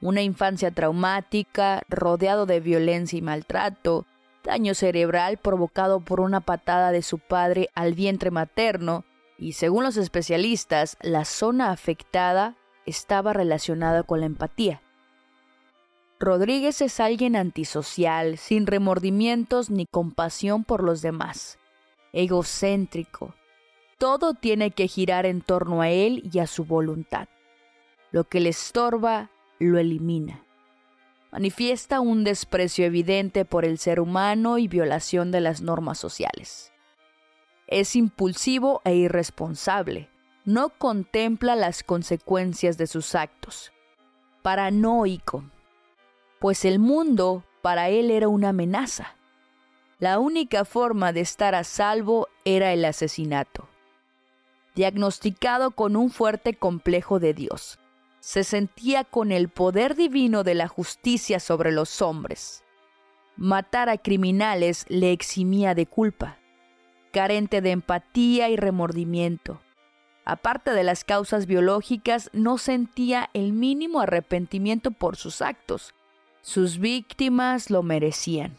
una 0.00 0.22
infancia 0.22 0.70
traumática, 0.70 1.82
rodeado 1.90 2.46
de 2.46 2.60
violencia 2.60 3.18
y 3.18 3.20
maltrato, 3.20 4.06
daño 4.44 4.72
cerebral 4.72 5.36
provocado 5.36 6.00
por 6.00 6.20
una 6.20 6.40
patada 6.40 6.90
de 6.90 7.02
su 7.02 7.18
padre 7.18 7.68
al 7.74 7.92
vientre 7.92 8.30
materno, 8.30 9.04
y 9.36 9.52
según 9.52 9.84
los 9.84 9.98
especialistas, 9.98 10.96
la 11.02 11.26
zona 11.26 11.70
afectada 11.70 12.56
estaba 12.86 13.34
relacionada 13.34 14.04
con 14.04 14.20
la 14.20 14.26
empatía. 14.26 14.80
Rodríguez 16.20 16.82
es 16.82 17.00
alguien 17.00 17.34
antisocial, 17.34 18.36
sin 18.36 18.66
remordimientos 18.66 19.70
ni 19.70 19.86
compasión 19.86 20.64
por 20.64 20.84
los 20.84 21.00
demás, 21.00 21.58
egocéntrico. 22.12 23.34
Todo 23.96 24.34
tiene 24.34 24.70
que 24.70 24.86
girar 24.86 25.24
en 25.24 25.40
torno 25.40 25.80
a 25.80 25.88
él 25.88 26.28
y 26.30 26.40
a 26.40 26.46
su 26.46 26.66
voluntad. 26.66 27.28
Lo 28.12 28.24
que 28.24 28.40
le 28.40 28.50
estorba 28.50 29.30
lo 29.58 29.78
elimina. 29.78 30.44
Manifiesta 31.32 32.00
un 32.00 32.22
desprecio 32.22 32.84
evidente 32.84 33.46
por 33.46 33.64
el 33.64 33.78
ser 33.78 33.98
humano 33.98 34.58
y 34.58 34.68
violación 34.68 35.30
de 35.30 35.40
las 35.40 35.62
normas 35.62 35.96
sociales. 35.96 36.70
Es 37.66 37.96
impulsivo 37.96 38.82
e 38.84 38.94
irresponsable. 38.94 40.10
No 40.44 40.68
contempla 40.68 41.56
las 41.56 41.82
consecuencias 41.82 42.76
de 42.76 42.88
sus 42.88 43.14
actos. 43.14 43.72
Paranoico. 44.42 45.44
Pues 46.40 46.64
el 46.64 46.78
mundo 46.78 47.44
para 47.60 47.90
él 47.90 48.10
era 48.10 48.28
una 48.28 48.48
amenaza. 48.48 49.14
La 49.98 50.18
única 50.18 50.64
forma 50.64 51.12
de 51.12 51.20
estar 51.20 51.54
a 51.54 51.64
salvo 51.64 52.28
era 52.46 52.72
el 52.72 52.82
asesinato. 52.86 53.68
Diagnosticado 54.74 55.72
con 55.72 55.96
un 55.96 56.10
fuerte 56.10 56.54
complejo 56.54 57.20
de 57.20 57.34
Dios, 57.34 57.78
se 58.20 58.42
sentía 58.42 59.04
con 59.04 59.32
el 59.32 59.50
poder 59.50 59.94
divino 59.96 60.42
de 60.42 60.54
la 60.54 60.66
justicia 60.66 61.40
sobre 61.40 61.72
los 61.72 62.00
hombres. 62.00 62.64
Matar 63.36 63.90
a 63.90 63.98
criminales 63.98 64.86
le 64.88 65.12
eximía 65.12 65.74
de 65.74 65.84
culpa, 65.84 66.38
carente 67.12 67.60
de 67.60 67.72
empatía 67.72 68.48
y 68.48 68.56
remordimiento. 68.56 69.60
Aparte 70.24 70.70
de 70.70 70.84
las 70.84 71.04
causas 71.04 71.44
biológicas, 71.44 72.30
no 72.32 72.56
sentía 72.56 73.28
el 73.34 73.52
mínimo 73.52 74.00
arrepentimiento 74.00 74.90
por 74.90 75.16
sus 75.16 75.42
actos. 75.42 75.92
Sus 76.42 76.78
víctimas 76.78 77.70
lo 77.70 77.82
merecían. 77.82 78.56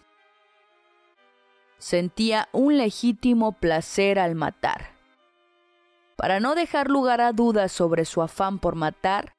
Sentía 1.80 2.48
un 2.52 2.78
legítimo 2.78 3.54
placer 3.54 4.20
al 4.20 4.36
matar. 4.36 4.92
Para 6.16 6.40
no 6.40 6.54
dejar 6.54 6.90
lugar 6.90 7.22
a 7.22 7.32
dudas 7.32 7.72
sobre 7.72 8.06
su 8.06 8.22
afán 8.22 8.60
por 8.60 8.76
matar, 8.76 9.34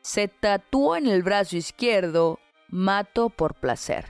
se 0.00 0.28
tatuó 0.28 0.96
en 0.96 1.06
el 1.06 1.22
brazo 1.22 1.56
izquierdo 1.56 2.38
Mato 2.68 3.28
por 3.28 3.54
placer. 3.54 4.06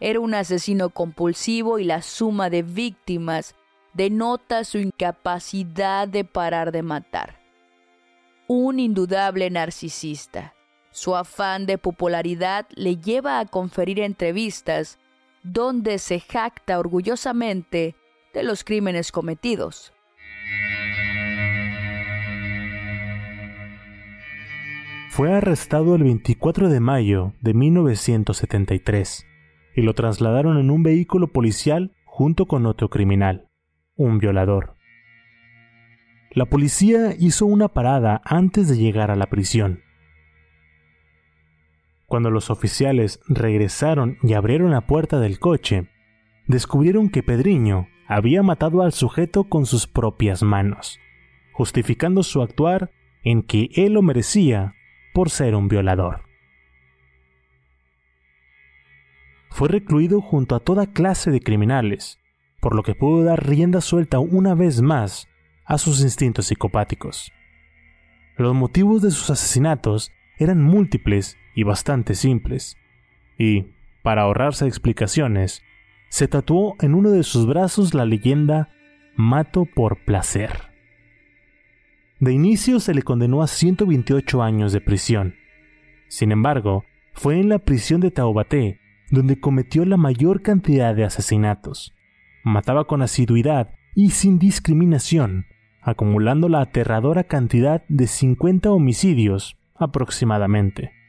Era 0.00 0.18
un 0.18 0.34
asesino 0.34 0.90
compulsivo 0.90 1.78
y 1.78 1.84
la 1.84 2.02
suma 2.02 2.50
de 2.50 2.62
víctimas 2.62 3.54
denota 3.94 4.64
su 4.64 4.78
incapacidad 4.78 6.08
de 6.08 6.24
parar 6.24 6.72
de 6.72 6.82
matar. 6.82 7.38
Un 8.48 8.80
indudable 8.80 9.48
narcisista. 9.48 10.54
Su 10.92 11.16
afán 11.16 11.66
de 11.66 11.78
popularidad 11.78 12.66
le 12.74 12.96
lleva 12.96 13.40
a 13.40 13.46
conferir 13.46 13.98
entrevistas 13.98 14.98
donde 15.42 15.98
se 15.98 16.20
jacta 16.20 16.78
orgullosamente 16.78 17.96
de 18.32 18.42
los 18.44 18.62
crímenes 18.62 19.10
cometidos. 19.10 19.92
Fue 25.10 25.32
arrestado 25.32 25.96
el 25.96 26.04
24 26.04 26.68
de 26.70 26.80
mayo 26.80 27.34
de 27.40 27.52
1973 27.52 29.26
y 29.74 29.82
lo 29.82 29.94
trasladaron 29.94 30.58
en 30.58 30.70
un 30.70 30.82
vehículo 30.82 31.32
policial 31.32 31.92
junto 32.04 32.46
con 32.46 32.66
otro 32.66 32.88
criminal 32.88 33.48
un 33.96 34.18
violador. 34.18 34.74
La 36.30 36.46
policía 36.46 37.14
hizo 37.18 37.46
una 37.46 37.68
parada 37.68 38.22
antes 38.24 38.68
de 38.68 38.76
llegar 38.76 39.10
a 39.10 39.16
la 39.16 39.26
prisión. 39.26 39.81
Cuando 42.12 42.30
los 42.30 42.50
oficiales 42.50 43.20
regresaron 43.26 44.18
y 44.22 44.34
abrieron 44.34 44.72
la 44.72 44.82
puerta 44.82 45.18
del 45.18 45.38
coche, 45.38 45.88
descubrieron 46.46 47.08
que 47.08 47.22
Pedriño 47.22 47.88
había 48.06 48.42
matado 48.42 48.82
al 48.82 48.92
sujeto 48.92 49.44
con 49.44 49.64
sus 49.64 49.86
propias 49.86 50.42
manos, 50.42 51.00
justificando 51.54 52.22
su 52.22 52.42
actuar 52.42 52.90
en 53.24 53.42
que 53.42 53.70
él 53.76 53.94
lo 53.94 54.02
merecía 54.02 54.74
por 55.14 55.30
ser 55.30 55.54
un 55.54 55.68
violador. 55.68 56.20
Fue 59.48 59.70
recluido 59.70 60.20
junto 60.20 60.54
a 60.54 60.60
toda 60.60 60.92
clase 60.92 61.30
de 61.30 61.40
criminales, 61.40 62.18
por 62.60 62.74
lo 62.74 62.82
que 62.82 62.94
pudo 62.94 63.24
dar 63.24 63.42
rienda 63.48 63.80
suelta 63.80 64.18
una 64.18 64.54
vez 64.54 64.82
más 64.82 65.28
a 65.64 65.78
sus 65.78 66.02
instintos 66.02 66.48
psicopáticos. 66.48 67.32
Los 68.36 68.54
motivos 68.54 69.00
de 69.00 69.12
sus 69.12 69.30
asesinatos 69.30 70.12
eran 70.38 70.62
múltiples 70.62 71.38
y 71.54 71.62
bastante 71.64 72.14
simples, 72.14 72.76
y, 73.38 73.66
para 74.02 74.22
ahorrarse 74.22 74.66
explicaciones, 74.66 75.62
se 76.08 76.28
tatuó 76.28 76.76
en 76.80 76.94
uno 76.94 77.10
de 77.10 77.22
sus 77.22 77.46
brazos 77.46 77.94
la 77.94 78.04
leyenda 78.04 78.70
Mato 79.16 79.66
por 79.66 80.04
placer. 80.04 80.72
De 82.18 82.32
inicio 82.32 82.80
se 82.80 82.94
le 82.94 83.02
condenó 83.02 83.42
a 83.42 83.46
128 83.46 84.42
años 84.42 84.72
de 84.72 84.80
prisión. 84.80 85.34
Sin 86.08 86.32
embargo, 86.32 86.84
fue 87.14 87.40
en 87.40 87.48
la 87.48 87.58
prisión 87.58 88.00
de 88.00 88.10
Taubaté 88.10 88.80
donde 89.10 89.38
cometió 89.38 89.84
la 89.84 89.98
mayor 89.98 90.40
cantidad 90.40 90.94
de 90.94 91.04
asesinatos, 91.04 91.94
mataba 92.44 92.86
con 92.86 93.02
asiduidad 93.02 93.74
y 93.94 94.10
sin 94.10 94.38
discriminación, 94.38 95.46
acumulando 95.82 96.48
la 96.48 96.62
aterradora 96.62 97.24
cantidad 97.24 97.84
de 97.88 98.06
50 98.06 98.70
homicidios 98.70 99.58
aproximadamente. 99.76 101.01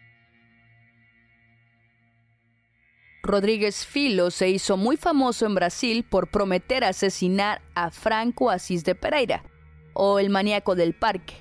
Rodríguez 3.25 3.85
Filo 3.85 4.31
se 4.31 4.49
hizo 4.49 4.75
muy 4.75 4.97
famoso 4.97 5.45
en 5.45 5.55
Brasil 5.55 6.03
por 6.03 6.27
prometer 6.27 6.83
asesinar 6.83 7.61
a 7.73 7.89
Franco 7.89 8.49
Asís 8.49 8.83
de 8.83 8.95
Pereira, 8.95 9.45
o 9.93 10.19
el 10.19 10.29
maníaco 10.29 10.75
del 10.75 10.93
parque, 10.93 11.35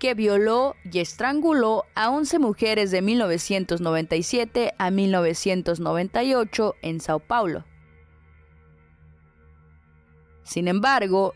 que 0.00 0.14
violó 0.14 0.74
y 0.82 0.98
estranguló 0.98 1.84
a 1.94 2.10
11 2.10 2.40
mujeres 2.40 2.90
de 2.90 3.02
1997 3.02 4.74
a 4.76 4.90
1998 4.90 6.74
en 6.82 7.00
Sao 7.00 7.20
Paulo. 7.20 7.64
Sin 10.42 10.66
embargo, 10.66 11.34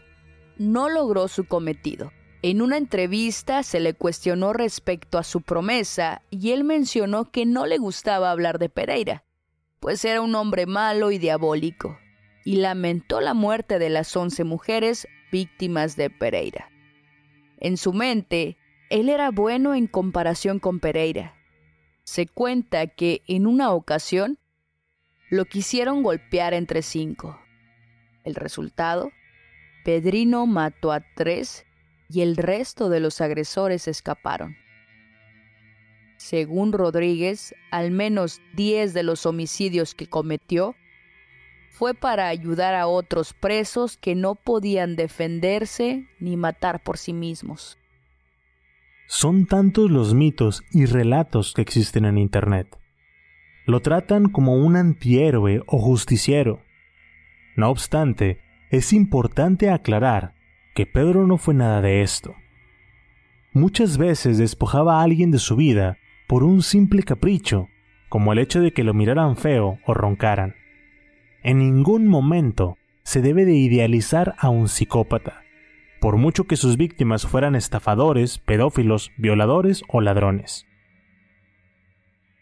no 0.58 0.88
logró 0.88 1.28
su 1.28 1.44
cometido. 1.44 2.10
En 2.42 2.62
una 2.62 2.78
entrevista 2.78 3.62
se 3.62 3.78
le 3.78 3.94
cuestionó 3.94 4.54
respecto 4.54 5.18
a 5.18 5.22
su 5.22 5.40
promesa 5.40 6.22
y 6.30 6.50
él 6.50 6.64
mencionó 6.64 7.30
que 7.30 7.46
no 7.46 7.64
le 7.66 7.78
gustaba 7.78 8.32
hablar 8.32 8.58
de 8.58 8.68
Pereira, 8.68 9.24
pues 9.84 10.02
era 10.06 10.22
un 10.22 10.34
hombre 10.34 10.64
malo 10.64 11.10
y 11.10 11.18
diabólico, 11.18 11.98
y 12.42 12.56
lamentó 12.56 13.20
la 13.20 13.34
muerte 13.34 13.78
de 13.78 13.90
las 13.90 14.16
once 14.16 14.42
mujeres 14.42 15.06
víctimas 15.30 15.94
de 15.94 16.08
Pereira. 16.08 16.70
En 17.58 17.76
su 17.76 17.92
mente, 17.92 18.56
él 18.88 19.10
era 19.10 19.30
bueno 19.30 19.74
en 19.74 19.86
comparación 19.86 20.58
con 20.58 20.80
Pereira. 20.80 21.34
Se 22.02 22.26
cuenta 22.26 22.86
que 22.86 23.20
en 23.26 23.46
una 23.46 23.72
ocasión 23.72 24.38
lo 25.28 25.44
quisieron 25.44 26.02
golpear 26.02 26.54
entre 26.54 26.80
cinco. 26.80 27.38
El 28.24 28.36
resultado, 28.36 29.10
Pedrino 29.84 30.46
mató 30.46 30.92
a 30.92 31.04
tres 31.14 31.66
y 32.08 32.22
el 32.22 32.38
resto 32.38 32.88
de 32.88 33.00
los 33.00 33.20
agresores 33.20 33.86
escaparon. 33.86 34.56
Según 36.24 36.72
Rodríguez, 36.72 37.54
al 37.70 37.90
menos 37.90 38.40
10 38.54 38.94
de 38.94 39.02
los 39.02 39.26
homicidios 39.26 39.94
que 39.94 40.06
cometió 40.06 40.74
fue 41.68 41.92
para 41.92 42.28
ayudar 42.28 42.74
a 42.74 42.86
otros 42.86 43.34
presos 43.34 43.98
que 43.98 44.14
no 44.14 44.34
podían 44.34 44.96
defenderse 44.96 46.08
ni 46.20 46.38
matar 46.38 46.82
por 46.82 46.96
sí 46.96 47.12
mismos. 47.12 47.76
Son 49.06 49.44
tantos 49.44 49.90
los 49.90 50.14
mitos 50.14 50.62
y 50.72 50.86
relatos 50.86 51.52
que 51.52 51.60
existen 51.60 52.06
en 52.06 52.16
Internet. 52.16 52.74
Lo 53.66 53.80
tratan 53.80 54.30
como 54.30 54.56
un 54.56 54.76
antihéroe 54.76 55.60
o 55.66 55.78
justiciero, 55.78 56.62
no 57.54 57.68
obstante, 57.68 58.40
es 58.70 58.94
importante 58.94 59.68
aclarar 59.68 60.32
que 60.74 60.86
Pedro 60.86 61.26
no 61.26 61.36
fue 61.36 61.52
nada 61.52 61.82
de 61.82 62.00
esto. 62.00 62.34
Muchas 63.52 63.98
veces 63.98 64.38
despojaba 64.38 65.00
a 65.00 65.02
alguien 65.02 65.30
de 65.30 65.38
su 65.38 65.54
vida 65.54 65.98
por 66.26 66.44
un 66.44 66.62
simple 66.62 67.02
capricho, 67.02 67.68
como 68.08 68.32
el 68.32 68.38
hecho 68.38 68.60
de 68.60 68.72
que 68.72 68.84
lo 68.84 68.94
miraran 68.94 69.36
feo 69.36 69.78
o 69.86 69.94
roncaran. 69.94 70.54
En 71.42 71.58
ningún 71.58 72.06
momento 72.06 72.76
se 73.02 73.20
debe 73.20 73.44
de 73.44 73.54
idealizar 73.54 74.34
a 74.38 74.48
un 74.48 74.68
psicópata, 74.68 75.42
por 76.00 76.16
mucho 76.16 76.44
que 76.44 76.56
sus 76.56 76.76
víctimas 76.76 77.26
fueran 77.26 77.54
estafadores, 77.54 78.38
pedófilos, 78.38 79.10
violadores 79.16 79.82
o 79.88 80.00
ladrones. 80.00 80.66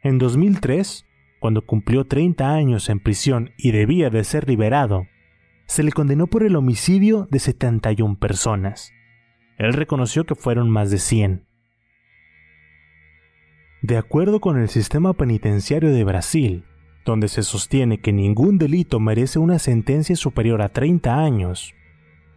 En 0.03 0.19
2003, 0.19 1.07
cuando 1.41 1.67
cumplió 1.67 2.05
30 2.05 2.55
años 2.55 2.89
en 2.89 3.01
prisión 3.01 3.51
y 3.57 3.73
debía 3.73 4.11
de 4.11 4.25
ser 4.25 4.49
liberado, 4.49 5.07
se 5.67 5.83
le 5.83 5.93
condenó 5.93 6.27
por 6.27 6.43
el 6.45 6.55
homicidio 6.55 7.27
de 7.31 7.39
71 7.39 8.19
personas. 8.19 8.93
Él 9.59 9.73
reconoció 9.73 10.25
que 10.25 10.35
fueron 10.35 10.71
más 10.71 10.91
de 10.91 10.99
100. 10.99 11.47
De 13.83 13.97
acuerdo 13.97 14.41
con 14.41 14.61
el 14.61 14.69
sistema 14.69 15.13
penitenciario 15.13 15.91
de 15.91 16.05
Brasil, 16.05 16.65
donde 17.05 17.27
se 17.27 17.43
sostiene 17.43 18.01
que 18.01 18.13
ningún 18.13 18.57
delito 18.57 19.01
merece 19.01 19.41
una 19.41 19.59
sentencia 19.59 20.15
superior 20.15 20.63
a 20.63 20.69
30 20.69 21.19
años, 21.19 21.75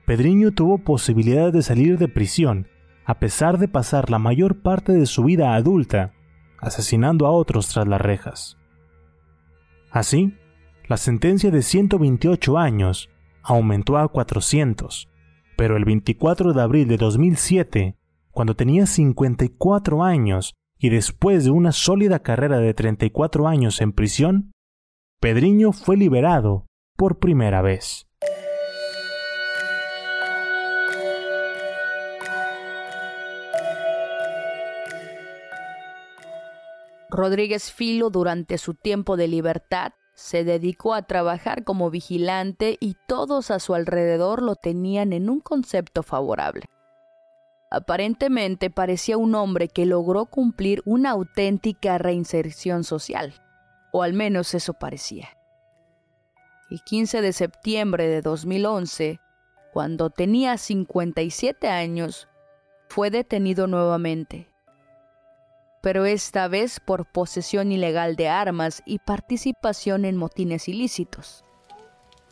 Pedriño 0.07 0.53
tuvo 0.53 0.79
posibilidad 0.79 1.53
de 1.53 1.61
salir 1.61 1.99
de 1.99 2.07
prisión 2.07 2.67
a 3.05 3.19
pesar 3.19 3.59
de 3.59 3.67
pasar 3.67 4.09
la 4.09 4.17
mayor 4.17 4.63
parte 4.63 4.93
de 4.93 5.05
su 5.05 5.23
vida 5.23 5.53
adulta 5.53 6.13
asesinando 6.57 7.27
a 7.27 7.31
otros 7.31 7.67
tras 7.69 7.87
las 7.87 8.01
rejas. 8.01 8.57
Así, 9.91 10.33
la 10.87 10.97
sentencia 10.97 11.51
de 11.51 11.61
128 11.61 12.57
años 12.57 13.11
aumentó 13.43 13.99
a 13.99 14.07
400, 14.07 15.09
pero 15.55 15.77
el 15.77 15.85
24 15.85 16.53
de 16.53 16.61
abril 16.63 16.87
de 16.87 16.97
2007, 16.97 17.95
cuando 18.31 18.55
tenía 18.55 18.87
54 18.87 20.03
años 20.03 20.55
y 20.77 20.89
después 20.89 21.45
de 21.45 21.51
una 21.51 21.71
sólida 21.71 22.19
carrera 22.19 22.59
de 22.59 22.73
34 22.73 23.47
años 23.47 23.81
en 23.81 23.93
prisión, 23.93 24.51
Pedriño 25.19 25.71
fue 25.71 25.97
liberado 25.97 26.65
por 26.95 27.19
primera 27.19 27.61
vez. 27.61 28.07
Rodríguez 37.09 37.71
Filo 37.71 38.09
durante 38.09 38.57
su 38.57 38.73
tiempo 38.73 39.15
de 39.15 39.29
libertad 39.29 39.93
se 40.15 40.43
dedicó 40.43 40.93
a 40.93 41.03
trabajar 41.03 41.63
como 41.63 41.89
vigilante 41.89 42.77
y 42.79 42.95
todos 43.07 43.51
a 43.51 43.59
su 43.59 43.73
alrededor 43.73 44.41
lo 44.41 44.55
tenían 44.55 45.13
en 45.13 45.29
un 45.29 45.39
concepto 45.39 46.03
favorable. 46.03 46.65
Aparentemente 47.69 48.69
parecía 48.69 49.17
un 49.17 49.35
hombre 49.35 49.67
que 49.67 49.85
logró 49.85 50.27
cumplir 50.27 50.81
una 50.85 51.11
auténtica 51.11 51.97
reinserción 51.97 52.83
social, 52.83 53.33
o 53.91 54.03
al 54.03 54.13
menos 54.13 54.53
eso 54.53 54.73
parecía. 54.73 55.29
El 56.69 56.81
15 56.81 57.21
de 57.21 57.33
septiembre 57.33 58.07
de 58.07 58.21
2011, 58.21 59.19
cuando 59.73 60.09
tenía 60.09 60.57
57 60.57 61.67
años, 61.67 62.27
fue 62.87 63.09
detenido 63.09 63.67
nuevamente, 63.67 64.49
pero 65.81 66.05
esta 66.05 66.47
vez 66.47 66.79
por 66.79 67.05
posesión 67.05 67.71
ilegal 67.71 68.15
de 68.15 68.27
armas 68.27 68.81
y 68.85 68.99
participación 68.99 70.05
en 70.05 70.17
motines 70.17 70.67
ilícitos. 70.67 71.45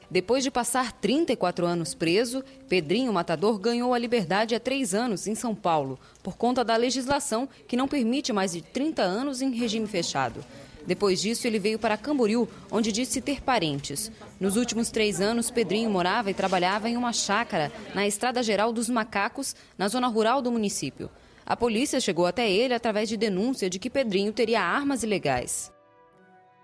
Depois 0.10 0.44
de 0.44 0.52
passar 0.52 0.92
34 0.92 1.66
anos 1.66 1.94
preso, 1.94 2.44
Pedrinho 2.68 3.12
Matador 3.12 3.58
ganhou 3.58 3.94
a 3.94 4.00
liberdade 4.00 4.56
há 4.56 4.60
três 4.60 4.94
anos 4.94 5.28
em 5.28 5.36
São 5.36 5.56
Paulo, 5.56 6.00
por 6.22 6.38
conta 6.38 6.64
da 6.64 6.76
legislação 6.76 7.48
que 7.68 7.78
não 7.78 7.88
permite 7.88 8.32
mais 8.32 8.52
de 8.52 8.62
30 8.62 9.02
anos 9.02 9.42
em 9.42 9.52
regime 9.52 9.88
fechado. 9.88 10.44
Depois 10.86 11.22
disso, 11.22 11.48
ele 11.48 11.60
veio 11.60 11.80
para 11.80 11.98
Camboriú, 11.98 12.48
onde 12.70 12.92
disse 12.92 13.22
ter 13.22 13.42
parentes. 13.42 14.12
Nos 14.40 14.58
últimos 14.58 14.92
três 14.92 15.22
anos, 15.22 15.50
Pedrinho 15.50 15.90
morava 15.90 16.30
e 16.30 16.34
trabalhava 16.34 16.90
em 16.90 16.98
uma 16.98 17.14
chácara 17.14 17.72
na 17.96 18.06
Estrada 18.06 18.44
Geral 18.44 18.74
dos 18.74 18.90
Macacos, 18.90 19.56
na 19.78 19.88
zona 19.88 20.08
rural 20.08 20.42
do 20.42 20.52
município. 20.52 21.10
A 21.46 21.56
polícia 21.56 22.00
chegou 22.00 22.26
até 22.26 22.50
ele 22.50 22.74
através 22.74 23.08
de 23.10 23.18
denúncia 23.18 23.70
de 23.70 23.80
que 23.80 23.90
Pedrinho 23.90 24.34
teria 24.34 24.62
armas 24.62 25.04
ilegais. 25.04 25.72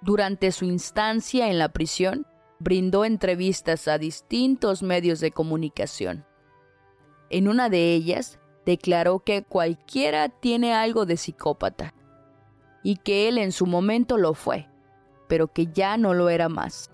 Durante 0.02 0.50
sua 0.52 0.68
instância 0.68 1.46
em 1.46 1.58
la 1.58 1.68
prisão, 1.68 2.24
brindó 2.60 3.06
entrevistas 3.06 3.88
a 3.88 3.98
distintos 3.98 4.84
medios 4.84 5.20
de 5.20 5.32
comunicación. 5.32 6.26
En 7.30 7.48
una 7.48 7.70
de 7.70 7.94
ellas, 7.94 8.40
declaró 8.66 9.20
que 9.20 9.44
cualquiera 9.44 10.30
tiene 10.30 10.74
algo 10.74 11.06
de 11.06 11.18
psicópata 11.18 11.94
y 12.84 12.98
que 12.98 13.28
él 13.28 13.38
en 13.38 13.52
su 13.52 13.66
momento 13.66 14.18
lo 14.18 14.34
fue, 14.34 14.68
pero 15.28 15.48
que 15.48 15.68
ya 15.68 15.98
no 15.98 16.14
lo 16.14 16.30
era 16.30 16.50
más. 16.50 16.92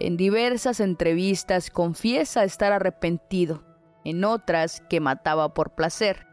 En 0.00 0.16
diversas 0.16 0.80
entrevistas 0.80 1.70
confiesa 1.70 2.44
estar 2.44 2.72
arrepentido, 2.72 3.62
en 4.04 4.24
otras 4.24 4.82
que 4.88 5.00
mataba 5.00 5.52
por 5.52 5.74
placer, 5.74 6.26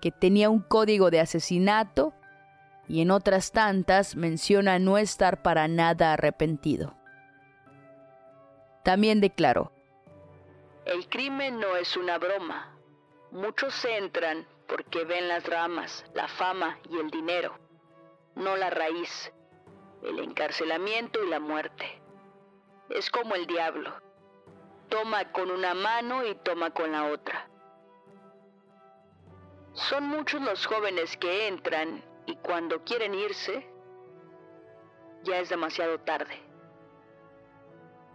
que 0.00 0.12
tenía 0.12 0.50
un 0.50 0.60
código 0.60 1.10
de 1.10 1.20
asesinato 1.20 2.12
y 2.88 3.00
en 3.00 3.10
otras 3.10 3.52
tantas 3.52 4.14
menciona 4.14 4.78
no 4.78 4.98
estar 4.98 5.42
para 5.42 5.66
nada 5.66 6.12
arrepentido. 6.12 6.94
También 8.86 9.20
declaró, 9.20 9.72
El 10.84 11.08
crimen 11.08 11.58
no 11.58 11.74
es 11.74 11.96
una 11.96 12.18
broma. 12.18 12.78
Muchos 13.32 13.84
entran 13.84 14.46
porque 14.68 15.02
ven 15.02 15.26
las 15.26 15.44
ramas, 15.44 16.04
la 16.14 16.28
fama 16.28 16.78
y 16.88 17.00
el 17.00 17.10
dinero, 17.10 17.58
no 18.36 18.54
la 18.54 18.70
raíz, 18.70 19.32
el 20.04 20.20
encarcelamiento 20.20 21.20
y 21.24 21.28
la 21.28 21.40
muerte. 21.40 22.00
Es 22.88 23.10
como 23.10 23.34
el 23.34 23.48
diablo. 23.48 23.92
Toma 24.88 25.32
con 25.32 25.50
una 25.50 25.74
mano 25.74 26.24
y 26.24 26.36
toma 26.36 26.70
con 26.70 26.92
la 26.92 27.06
otra. 27.06 27.48
Son 29.72 30.04
muchos 30.04 30.40
los 30.42 30.64
jóvenes 30.64 31.16
que 31.16 31.48
entran 31.48 32.04
y 32.26 32.36
cuando 32.36 32.84
quieren 32.84 33.16
irse, 33.16 33.68
ya 35.24 35.40
es 35.40 35.48
demasiado 35.48 35.98
tarde 35.98 36.45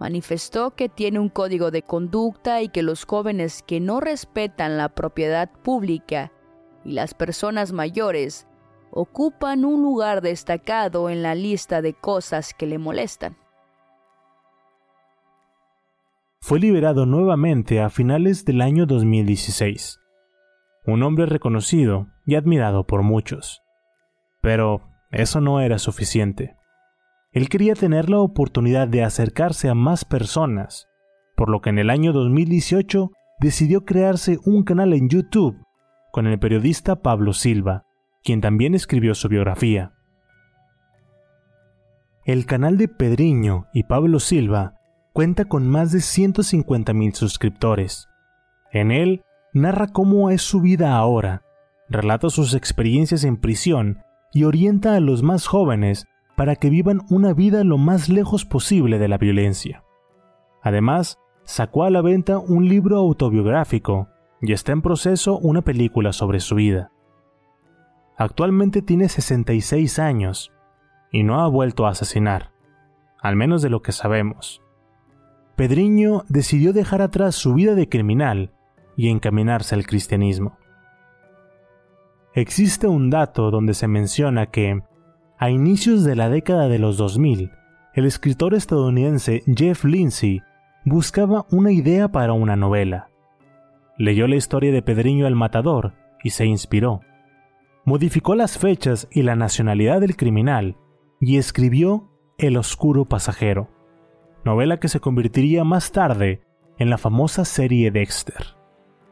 manifestó 0.01 0.71
que 0.71 0.89
tiene 0.89 1.19
un 1.19 1.29
código 1.29 1.69
de 1.69 1.83
conducta 1.83 2.63
y 2.63 2.69
que 2.69 2.81
los 2.81 3.05
jóvenes 3.05 3.61
que 3.61 3.79
no 3.79 3.99
respetan 3.99 4.75
la 4.75 4.89
propiedad 4.89 5.51
pública 5.61 6.31
y 6.83 6.93
las 6.93 7.13
personas 7.13 7.71
mayores 7.71 8.47
ocupan 8.89 9.63
un 9.63 9.83
lugar 9.83 10.21
destacado 10.21 11.11
en 11.11 11.21
la 11.21 11.35
lista 11.35 11.83
de 11.83 11.93
cosas 11.93 12.55
que 12.55 12.65
le 12.65 12.79
molestan. 12.79 13.37
Fue 16.39 16.59
liberado 16.59 17.05
nuevamente 17.05 17.79
a 17.79 17.91
finales 17.91 18.43
del 18.43 18.61
año 18.61 18.87
2016. 18.87 19.99
Un 20.87 21.03
hombre 21.03 21.27
reconocido 21.27 22.07
y 22.25 22.33
admirado 22.33 22.87
por 22.87 23.03
muchos. 23.03 23.61
Pero 24.41 24.81
eso 25.11 25.41
no 25.41 25.61
era 25.61 25.77
suficiente. 25.77 26.55
Él 27.31 27.47
quería 27.47 27.75
tener 27.75 28.09
la 28.09 28.19
oportunidad 28.19 28.87
de 28.87 29.03
acercarse 29.03 29.69
a 29.69 29.75
más 29.75 30.03
personas, 30.03 30.89
por 31.37 31.49
lo 31.49 31.61
que 31.61 31.69
en 31.69 31.79
el 31.79 31.89
año 31.89 32.11
2018 32.11 33.11
decidió 33.39 33.85
crearse 33.85 34.37
un 34.45 34.63
canal 34.63 34.93
en 34.93 35.07
YouTube 35.07 35.57
con 36.11 36.27
el 36.27 36.37
periodista 36.39 36.97
Pablo 36.97 37.31
Silva, 37.31 37.85
quien 38.21 38.41
también 38.41 38.75
escribió 38.75 39.15
su 39.15 39.29
biografía. 39.29 39.93
El 42.25 42.45
canal 42.45 42.77
de 42.77 42.89
Pedriño 42.89 43.67
y 43.73 43.83
Pablo 43.83 44.19
Silva 44.19 44.75
cuenta 45.13 45.45
con 45.45 45.67
más 45.69 45.91
de 45.91 45.99
150.000 45.99 47.13
suscriptores. 47.13 48.09
En 48.71 48.91
él 48.91 49.23
narra 49.53 49.87
cómo 49.87 50.29
es 50.29 50.41
su 50.41 50.61
vida 50.61 50.97
ahora, 50.97 51.43
relata 51.89 52.29
sus 52.29 52.53
experiencias 52.53 53.23
en 53.23 53.37
prisión 53.37 54.03
y 54.33 54.43
orienta 54.43 54.95
a 54.95 54.99
los 54.99 55.23
más 55.23 55.47
jóvenes 55.47 56.05
para 56.41 56.55
que 56.55 56.71
vivan 56.71 57.01
una 57.11 57.33
vida 57.33 57.63
lo 57.63 57.77
más 57.77 58.09
lejos 58.09 58.45
posible 58.45 58.97
de 58.97 59.07
la 59.07 59.19
violencia. 59.19 59.83
Además, 60.63 61.19
sacó 61.43 61.83
a 61.83 61.91
la 61.91 62.01
venta 62.01 62.39
un 62.39 62.67
libro 62.67 62.97
autobiográfico 62.97 64.07
y 64.41 64.51
está 64.51 64.71
en 64.71 64.81
proceso 64.81 65.37
una 65.37 65.61
película 65.61 66.13
sobre 66.13 66.39
su 66.39 66.55
vida. 66.55 66.89
Actualmente 68.17 68.81
tiene 68.81 69.07
66 69.07 69.99
años 69.99 70.51
y 71.11 71.21
no 71.21 71.41
ha 71.41 71.47
vuelto 71.47 71.85
a 71.85 71.91
asesinar, 71.91 72.49
al 73.21 73.35
menos 73.35 73.61
de 73.61 73.69
lo 73.69 73.83
que 73.83 73.91
sabemos. 73.91 74.63
Pedriño 75.55 76.23
decidió 76.27 76.73
dejar 76.73 77.03
atrás 77.03 77.35
su 77.35 77.53
vida 77.53 77.75
de 77.75 77.87
criminal 77.87 78.51
y 78.97 79.09
encaminarse 79.09 79.75
al 79.75 79.85
cristianismo. 79.85 80.57
Existe 82.33 82.87
un 82.87 83.11
dato 83.11 83.51
donde 83.51 83.75
se 83.75 83.87
menciona 83.87 84.47
que 84.47 84.81
a 85.41 85.49
inicios 85.49 86.03
de 86.03 86.15
la 86.15 86.29
década 86.29 86.67
de 86.67 86.77
los 86.77 86.97
2000, 86.97 87.51
el 87.95 88.05
escritor 88.05 88.53
estadounidense 88.53 89.41
Jeff 89.47 89.85
Lindsay 89.85 90.43
buscaba 90.85 91.47
una 91.49 91.71
idea 91.71 92.11
para 92.11 92.33
una 92.33 92.55
novela. 92.55 93.09
Leyó 93.97 94.27
la 94.27 94.35
historia 94.35 94.71
de 94.71 94.83
Pedriño 94.83 95.25
el 95.25 95.35
Matador 95.35 95.93
y 96.23 96.29
se 96.29 96.45
inspiró. 96.45 97.01
Modificó 97.85 98.35
las 98.35 98.59
fechas 98.59 99.07
y 99.09 99.23
la 99.23 99.35
nacionalidad 99.35 99.99
del 99.99 100.15
criminal 100.15 100.77
y 101.19 101.37
escribió 101.37 102.11
El 102.37 102.55
Oscuro 102.55 103.05
Pasajero, 103.05 103.67
novela 104.45 104.77
que 104.77 104.89
se 104.89 104.99
convertiría 104.99 105.63
más 105.63 105.91
tarde 105.91 106.43
en 106.77 106.91
la 106.91 106.99
famosa 106.99 107.45
serie 107.45 107.89
Dexter, 107.89 108.45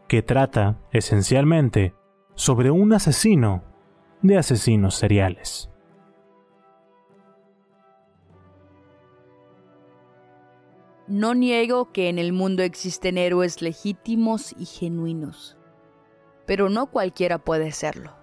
que 0.07 0.21
trata, 0.21 0.77
esencialmente, 0.91 1.95
sobre 2.35 2.69
un 2.69 2.93
asesino 2.93 3.63
de 4.21 4.37
asesinos 4.37 4.93
seriales. 4.93 5.71
No 11.09 11.33
niego 11.33 11.91
que 11.91 12.07
en 12.07 12.19
el 12.19 12.33
mundo 12.33 12.61
existen 12.61 13.17
héroes 13.17 13.63
legítimos 13.63 14.53
y 14.59 14.65
genuinos, 14.65 15.57
pero 16.45 16.69
no 16.69 16.91
cualquiera 16.91 17.39
puede 17.39 17.71
serlo. 17.71 18.13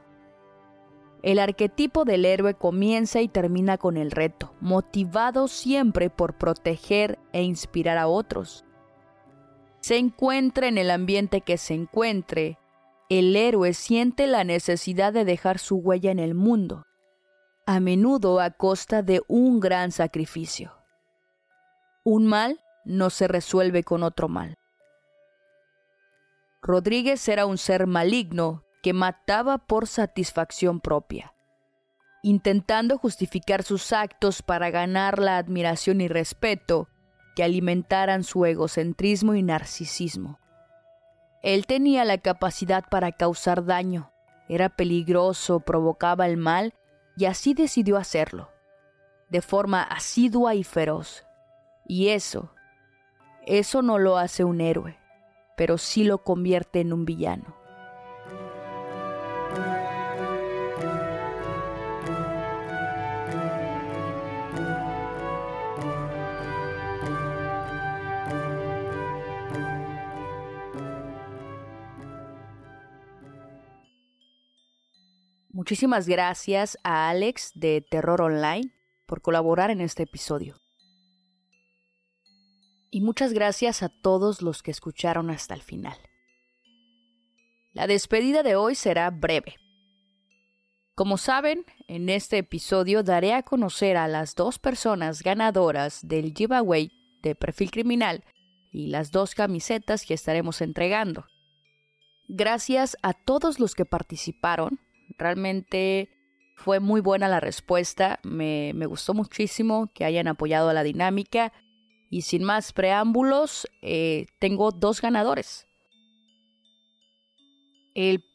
El 1.24 1.40
arquetipo 1.40 2.04
del 2.04 2.24
héroe 2.24 2.54
comienza 2.54 3.20
y 3.20 3.26
termina 3.26 3.76
con 3.76 3.96
el 3.96 4.12
reto, 4.12 4.54
motivado 4.60 5.48
siempre 5.48 6.10
por 6.10 6.38
proteger 6.38 7.18
e 7.32 7.42
inspirar 7.42 7.98
a 7.98 8.06
otros. 8.06 8.64
Se 9.80 9.96
encuentra 9.96 10.68
en 10.68 10.78
el 10.78 10.92
ambiente 10.92 11.40
que 11.40 11.58
se 11.58 11.74
encuentre, 11.74 12.56
el 13.08 13.34
héroe 13.34 13.74
siente 13.74 14.28
la 14.28 14.44
necesidad 14.44 15.12
de 15.12 15.24
dejar 15.24 15.58
su 15.58 15.78
huella 15.78 16.12
en 16.12 16.20
el 16.20 16.36
mundo, 16.36 16.84
a 17.66 17.80
menudo 17.80 18.38
a 18.38 18.50
costa 18.50 19.02
de 19.02 19.22
un 19.26 19.58
gran 19.58 19.90
sacrificio. 19.90 20.72
Un 22.04 22.28
mal 22.28 22.60
no 22.86 23.10
se 23.10 23.28
resuelve 23.28 23.82
con 23.82 24.02
otro 24.02 24.28
mal. 24.28 24.54
Rodríguez 26.62 27.28
era 27.28 27.44
un 27.44 27.58
ser 27.58 27.86
maligno 27.86 28.64
que 28.82 28.92
mataba 28.92 29.58
por 29.58 29.86
satisfacción 29.86 30.80
propia, 30.80 31.34
intentando 32.22 32.98
justificar 32.98 33.62
sus 33.62 33.92
actos 33.92 34.42
para 34.42 34.70
ganar 34.70 35.18
la 35.18 35.36
admiración 35.36 36.00
y 36.00 36.08
respeto 36.08 36.88
que 37.34 37.44
alimentaran 37.44 38.24
su 38.24 38.46
egocentrismo 38.46 39.34
y 39.34 39.42
narcisismo. 39.42 40.38
Él 41.42 41.66
tenía 41.66 42.04
la 42.04 42.18
capacidad 42.18 42.84
para 42.88 43.12
causar 43.12 43.64
daño, 43.64 44.10
era 44.48 44.68
peligroso, 44.68 45.60
provocaba 45.60 46.26
el 46.26 46.36
mal 46.36 46.74
y 47.16 47.26
así 47.26 47.52
decidió 47.54 47.96
hacerlo, 47.96 48.50
de 49.28 49.42
forma 49.42 49.82
asidua 49.82 50.54
y 50.54 50.64
feroz. 50.64 51.24
Y 51.88 52.08
eso 52.08 52.55
eso 53.46 53.80
no 53.80 54.00
lo 54.00 54.18
hace 54.18 54.42
un 54.42 54.60
héroe, 54.60 54.98
pero 55.56 55.78
sí 55.78 56.02
lo 56.02 56.24
convierte 56.24 56.80
en 56.80 56.92
un 56.92 57.04
villano. 57.04 57.54
Muchísimas 75.52 76.08
gracias 76.08 76.76
a 76.82 77.08
Alex 77.08 77.52
de 77.54 77.80
Terror 77.80 78.22
Online 78.22 78.72
por 79.06 79.22
colaborar 79.22 79.70
en 79.70 79.80
este 79.80 80.02
episodio. 80.02 80.65
Y 82.90 83.00
muchas 83.00 83.32
gracias 83.32 83.82
a 83.82 83.88
todos 83.88 84.42
los 84.42 84.62
que 84.62 84.70
escucharon 84.70 85.30
hasta 85.30 85.54
el 85.54 85.62
final. 85.62 85.96
La 87.72 87.86
despedida 87.86 88.42
de 88.42 88.56
hoy 88.56 88.74
será 88.74 89.10
breve. 89.10 89.56
Como 90.94 91.18
saben, 91.18 91.66
en 91.88 92.08
este 92.08 92.38
episodio 92.38 93.02
daré 93.02 93.34
a 93.34 93.42
conocer 93.42 93.98
a 93.98 94.08
las 94.08 94.34
dos 94.34 94.58
personas 94.58 95.22
ganadoras 95.22 96.00
del 96.02 96.32
giveaway 96.32 96.90
de 97.22 97.34
perfil 97.34 97.70
criminal 97.70 98.24
y 98.72 98.86
las 98.86 99.10
dos 99.10 99.34
camisetas 99.34 100.06
que 100.06 100.14
estaremos 100.14 100.62
entregando. 100.62 101.26
Gracias 102.28 102.96
a 103.02 103.12
todos 103.12 103.60
los 103.60 103.74
que 103.74 103.84
participaron, 103.84 104.80
realmente 105.18 106.08
fue 106.56 106.80
muy 106.80 107.00
buena 107.00 107.28
la 107.28 107.40
respuesta, 107.40 108.18
me, 108.22 108.72
gustó 108.86 109.12
muchísimo 109.12 109.90
que 109.94 110.04
hayan 110.04 110.26
apoyado 110.26 110.70
a 110.70 110.74
la 110.74 110.82
dinámica 110.82 111.52
y 112.10 112.22
sin 112.22 112.44
más 112.44 112.72
preámbulos, 112.72 113.68
eh, 113.82 114.26
tengo 114.38 114.70
dos 114.70 115.00
ganadores. 115.00 115.66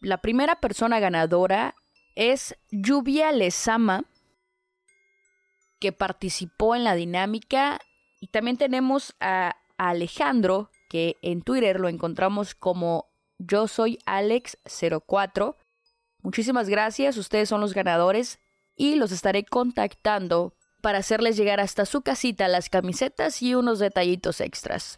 la 0.01 0.17
primera 0.17 0.60
persona 0.60 0.99
ganadora 0.99 1.75
es 2.15 2.55
Lluvia 2.71 3.31
Lezama, 3.31 4.05
que 5.79 5.91
participó 5.91 6.75
en 6.75 6.84
la 6.84 6.95
dinámica. 6.95 7.79
Y 8.19 8.27
también 8.27 8.57
tenemos 8.57 9.15
a 9.19 9.55
Alejandro, 9.77 10.71
que 10.89 11.17
en 11.21 11.41
Twitter 11.41 11.79
lo 11.79 11.89
encontramos 11.89 12.55
como 12.55 13.12
yo 13.39 13.67
soy 13.67 13.97
Alex04. 14.05 15.55
Muchísimas 16.21 16.69
gracias, 16.69 17.17
ustedes 17.17 17.49
son 17.49 17.62
los 17.62 17.73
ganadores 17.73 18.39
y 18.75 18.95
los 18.95 19.12
estaré 19.12 19.43
contactando 19.43 20.53
para 20.81 20.99
hacerles 20.99 21.37
llegar 21.37 21.59
hasta 21.59 21.85
su 21.85 22.01
casita 22.01 22.47
las 22.47 22.69
camisetas 22.69 23.41
y 23.41 23.55
unos 23.55 23.79
detallitos 23.79 24.41
extras. 24.41 24.97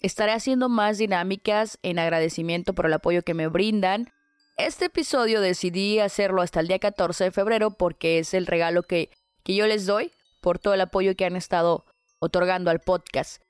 Estaré 0.00 0.32
haciendo 0.32 0.68
más 0.68 0.98
dinámicas 0.98 1.78
en 1.82 1.98
agradecimiento 1.98 2.74
por 2.74 2.86
el 2.86 2.92
apoyo 2.92 3.22
que 3.22 3.34
me 3.34 3.48
brindan. 3.48 4.12
Este 4.56 4.86
episodio 4.86 5.40
decidí 5.40 5.98
hacerlo 5.98 6.42
hasta 6.42 6.60
el 6.60 6.68
día 6.68 6.78
14 6.78 7.24
de 7.24 7.30
febrero 7.32 7.72
porque 7.72 8.18
es 8.18 8.34
el 8.34 8.46
regalo 8.46 8.84
que, 8.84 9.10
que 9.42 9.54
yo 9.54 9.66
les 9.66 9.86
doy 9.86 10.12
por 10.40 10.58
todo 10.58 10.74
el 10.74 10.80
apoyo 10.80 11.16
que 11.16 11.24
han 11.24 11.36
estado 11.36 11.84
otorgando 12.20 12.70
al 12.70 12.80
podcast. 12.80 13.42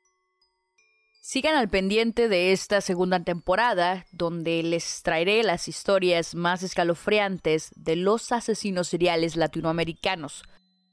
Sigan 1.20 1.56
al 1.56 1.68
pendiente 1.68 2.28
de 2.28 2.52
esta 2.52 2.80
segunda 2.80 3.22
temporada, 3.22 4.06
donde 4.12 4.62
les 4.62 5.02
traeré 5.02 5.42
las 5.42 5.68
historias 5.68 6.34
más 6.34 6.62
escalofriantes 6.62 7.70
de 7.76 7.96
los 7.96 8.32
asesinos 8.32 8.88
seriales 8.88 9.36
latinoamericanos. 9.36 10.44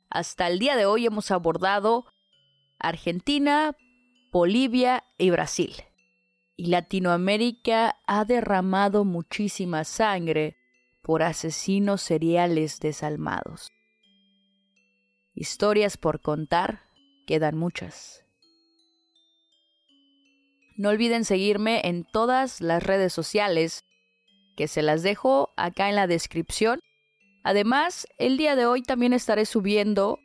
Hasta 0.10 0.48
el 0.48 0.60
día 0.60 0.76
de 0.76 0.86
hoy 0.86 1.06
hemos 1.06 1.32
abordado 1.32 2.06
Argentina, 2.80 3.76
Bolivia 4.32 5.06
y 5.18 5.30
Brasil. 5.30 5.74
Y 6.56 6.68
Latinoamérica 6.68 7.98
ha 8.08 8.26
derramado 8.26 9.04
muchísima 9.04 9.84
sangre 9.84 10.58
por 11.02 11.22
asesinos 11.22 12.02
seriales 12.02 12.80
desalmados. 12.80 13.72
Historias 15.34 15.98
por 15.98 16.22
contar, 16.22 16.84
quedan 17.28 17.58
muchas. 17.58 18.26
No 20.78 20.90
olviden 20.90 21.26
seguirme 21.26 21.82
en 21.86 22.06
todas 22.06 22.62
las 22.62 22.84
redes 22.84 23.14
sociales, 23.14 23.84
que 24.56 24.68
se 24.68 24.82
las 24.82 25.04
dejo 25.04 25.54
acá 25.58 25.90
en 25.90 25.96
la 25.96 26.08
descripción. 26.08 26.80
Además, 27.46 28.08
el 28.18 28.38
día 28.38 28.56
de 28.56 28.66
hoy 28.66 28.82
también 28.82 29.14
estaré 29.14 29.46
subiendo 29.46 30.18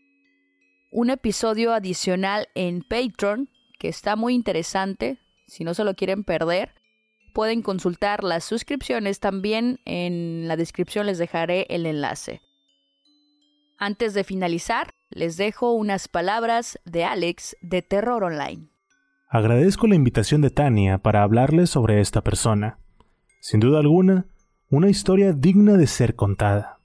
un 0.90 1.10
episodio 1.10 1.74
adicional 1.74 2.48
en 2.54 2.80
Patreon, 2.80 3.50
que 3.78 3.88
está 3.88 4.16
muy 4.16 4.34
interesante. 4.34 5.18
Si 5.46 5.62
no 5.62 5.74
se 5.74 5.84
lo 5.84 5.94
quieren 5.94 6.24
perder, 6.24 6.72
pueden 7.34 7.60
consultar 7.60 8.24
las 8.24 8.44
suscripciones 8.44 9.20
también. 9.20 9.80
En 9.84 10.48
la 10.48 10.56
descripción 10.56 11.04
les 11.04 11.18
dejaré 11.18 11.66
el 11.68 11.84
enlace. 11.84 12.40
Antes 13.76 14.14
de 14.14 14.24
finalizar, 14.24 14.88
les 15.10 15.36
dejo 15.36 15.74
unas 15.74 16.08
palabras 16.08 16.78
de 16.86 17.04
Alex 17.04 17.54
de 17.60 17.82
Terror 17.82 18.24
Online. 18.24 18.70
Agradezco 19.28 19.86
la 19.86 19.94
invitación 19.94 20.40
de 20.40 20.48
Tania 20.48 20.96
para 20.96 21.22
hablarles 21.22 21.68
sobre 21.68 22.00
esta 22.00 22.22
persona. 22.22 22.78
Sin 23.40 23.60
duda 23.60 23.80
alguna, 23.80 24.24
una 24.70 24.88
historia 24.88 25.34
digna 25.34 25.74
de 25.74 25.86
ser 25.86 26.14
contada. 26.14 26.79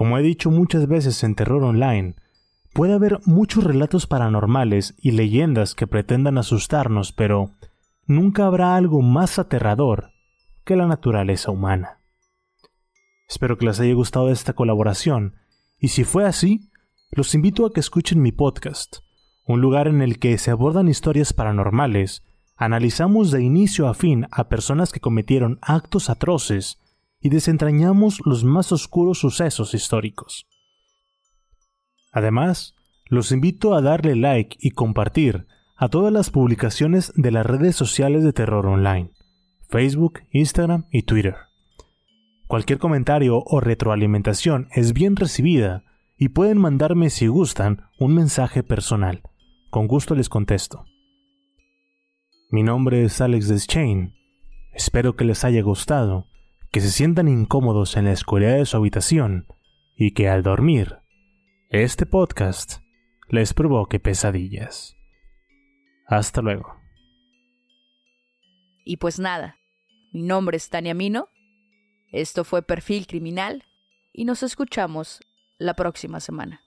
Como 0.00 0.16
he 0.16 0.22
dicho 0.22 0.50
muchas 0.50 0.88
veces 0.88 1.22
en 1.24 1.34
Terror 1.34 1.62
Online, 1.62 2.14
puede 2.72 2.94
haber 2.94 3.20
muchos 3.26 3.64
relatos 3.64 4.06
paranormales 4.06 4.94
y 4.96 5.10
leyendas 5.10 5.74
que 5.74 5.86
pretendan 5.86 6.38
asustarnos, 6.38 7.12
pero 7.12 7.50
nunca 8.06 8.46
habrá 8.46 8.76
algo 8.76 9.02
más 9.02 9.38
aterrador 9.38 10.12
que 10.64 10.74
la 10.74 10.86
naturaleza 10.86 11.50
humana. 11.50 12.00
Espero 13.28 13.58
que 13.58 13.66
les 13.66 13.78
haya 13.78 13.92
gustado 13.92 14.30
esta 14.30 14.54
colaboración, 14.54 15.34
y 15.78 15.88
si 15.88 16.04
fue 16.04 16.24
así, 16.24 16.70
los 17.10 17.34
invito 17.34 17.66
a 17.66 17.72
que 17.74 17.80
escuchen 17.80 18.22
mi 18.22 18.32
podcast, 18.32 19.00
un 19.44 19.60
lugar 19.60 19.86
en 19.86 20.00
el 20.00 20.18
que 20.18 20.38
se 20.38 20.50
abordan 20.50 20.88
historias 20.88 21.34
paranormales, 21.34 22.24
analizamos 22.56 23.32
de 23.32 23.42
inicio 23.42 23.86
a 23.86 23.92
fin 23.92 24.26
a 24.30 24.48
personas 24.48 24.92
que 24.92 25.00
cometieron 25.00 25.58
actos 25.60 26.08
atroces 26.08 26.78
y 27.20 27.28
desentrañamos 27.28 28.20
los 28.24 28.44
más 28.44 28.72
oscuros 28.72 29.18
sucesos 29.18 29.74
históricos. 29.74 30.46
Además, 32.12 32.74
los 33.06 33.32
invito 33.32 33.74
a 33.74 33.82
darle 33.82 34.16
like 34.16 34.56
y 34.60 34.70
compartir 34.70 35.46
a 35.76 35.88
todas 35.88 36.12
las 36.12 36.30
publicaciones 36.30 37.12
de 37.16 37.30
las 37.30 37.46
redes 37.46 37.76
sociales 37.76 38.24
de 38.24 38.32
Terror 38.32 38.66
Online, 38.66 39.12
Facebook, 39.68 40.20
Instagram 40.30 40.86
y 40.90 41.02
Twitter. 41.02 41.36
Cualquier 42.46 42.78
comentario 42.78 43.42
o 43.46 43.60
retroalimentación 43.60 44.68
es 44.74 44.92
bien 44.92 45.16
recibida 45.16 45.84
y 46.16 46.30
pueden 46.30 46.58
mandarme 46.58 47.08
si 47.08 47.28
gustan 47.28 47.84
un 47.98 48.14
mensaje 48.14 48.62
personal. 48.62 49.22
Con 49.70 49.86
gusto 49.86 50.14
les 50.14 50.28
contesto. 50.28 50.84
Mi 52.50 52.64
nombre 52.64 53.04
es 53.04 53.20
Alex 53.20 53.48
Deschain. 53.48 54.14
Espero 54.72 55.14
que 55.14 55.24
les 55.24 55.44
haya 55.44 55.62
gustado, 55.62 56.26
que 56.70 56.80
se 56.80 56.90
sientan 56.90 57.28
incómodos 57.28 57.96
en 57.96 58.04
la 58.04 58.12
oscuridad 58.12 58.56
de 58.56 58.66
su 58.66 58.76
habitación 58.76 59.46
y 59.96 60.12
que 60.12 60.28
al 60.28 60.42
dormir, 60.42 60.98
este 61.68 62.06
podcast 62.06 62.82
les 63.28 63.54
provoque 63.54 63.98
pesadillas. 63.98 64.96
Hasta 66.06 66.42
luego. 66.42 66.76
Y 68.84 68.96
pues 68.98 69.18
nada, 69.18 69.56
mi 70.12 70.22
nombre 70.22 70.56
es 70.56 70.68
Tania 70.70 70.94
Mino, 70.94 71.28
esto 72.12 72.44
fue 72.44 72.62
Perfil 72.62 73.06
Criminal 73.06 73.64
y 74.12 74.24
nos 74.24 74.42
escuchamos 74.42 75.20
la 75.58 75.74
próxima 75.74 76.20
semana. 76.20 76.62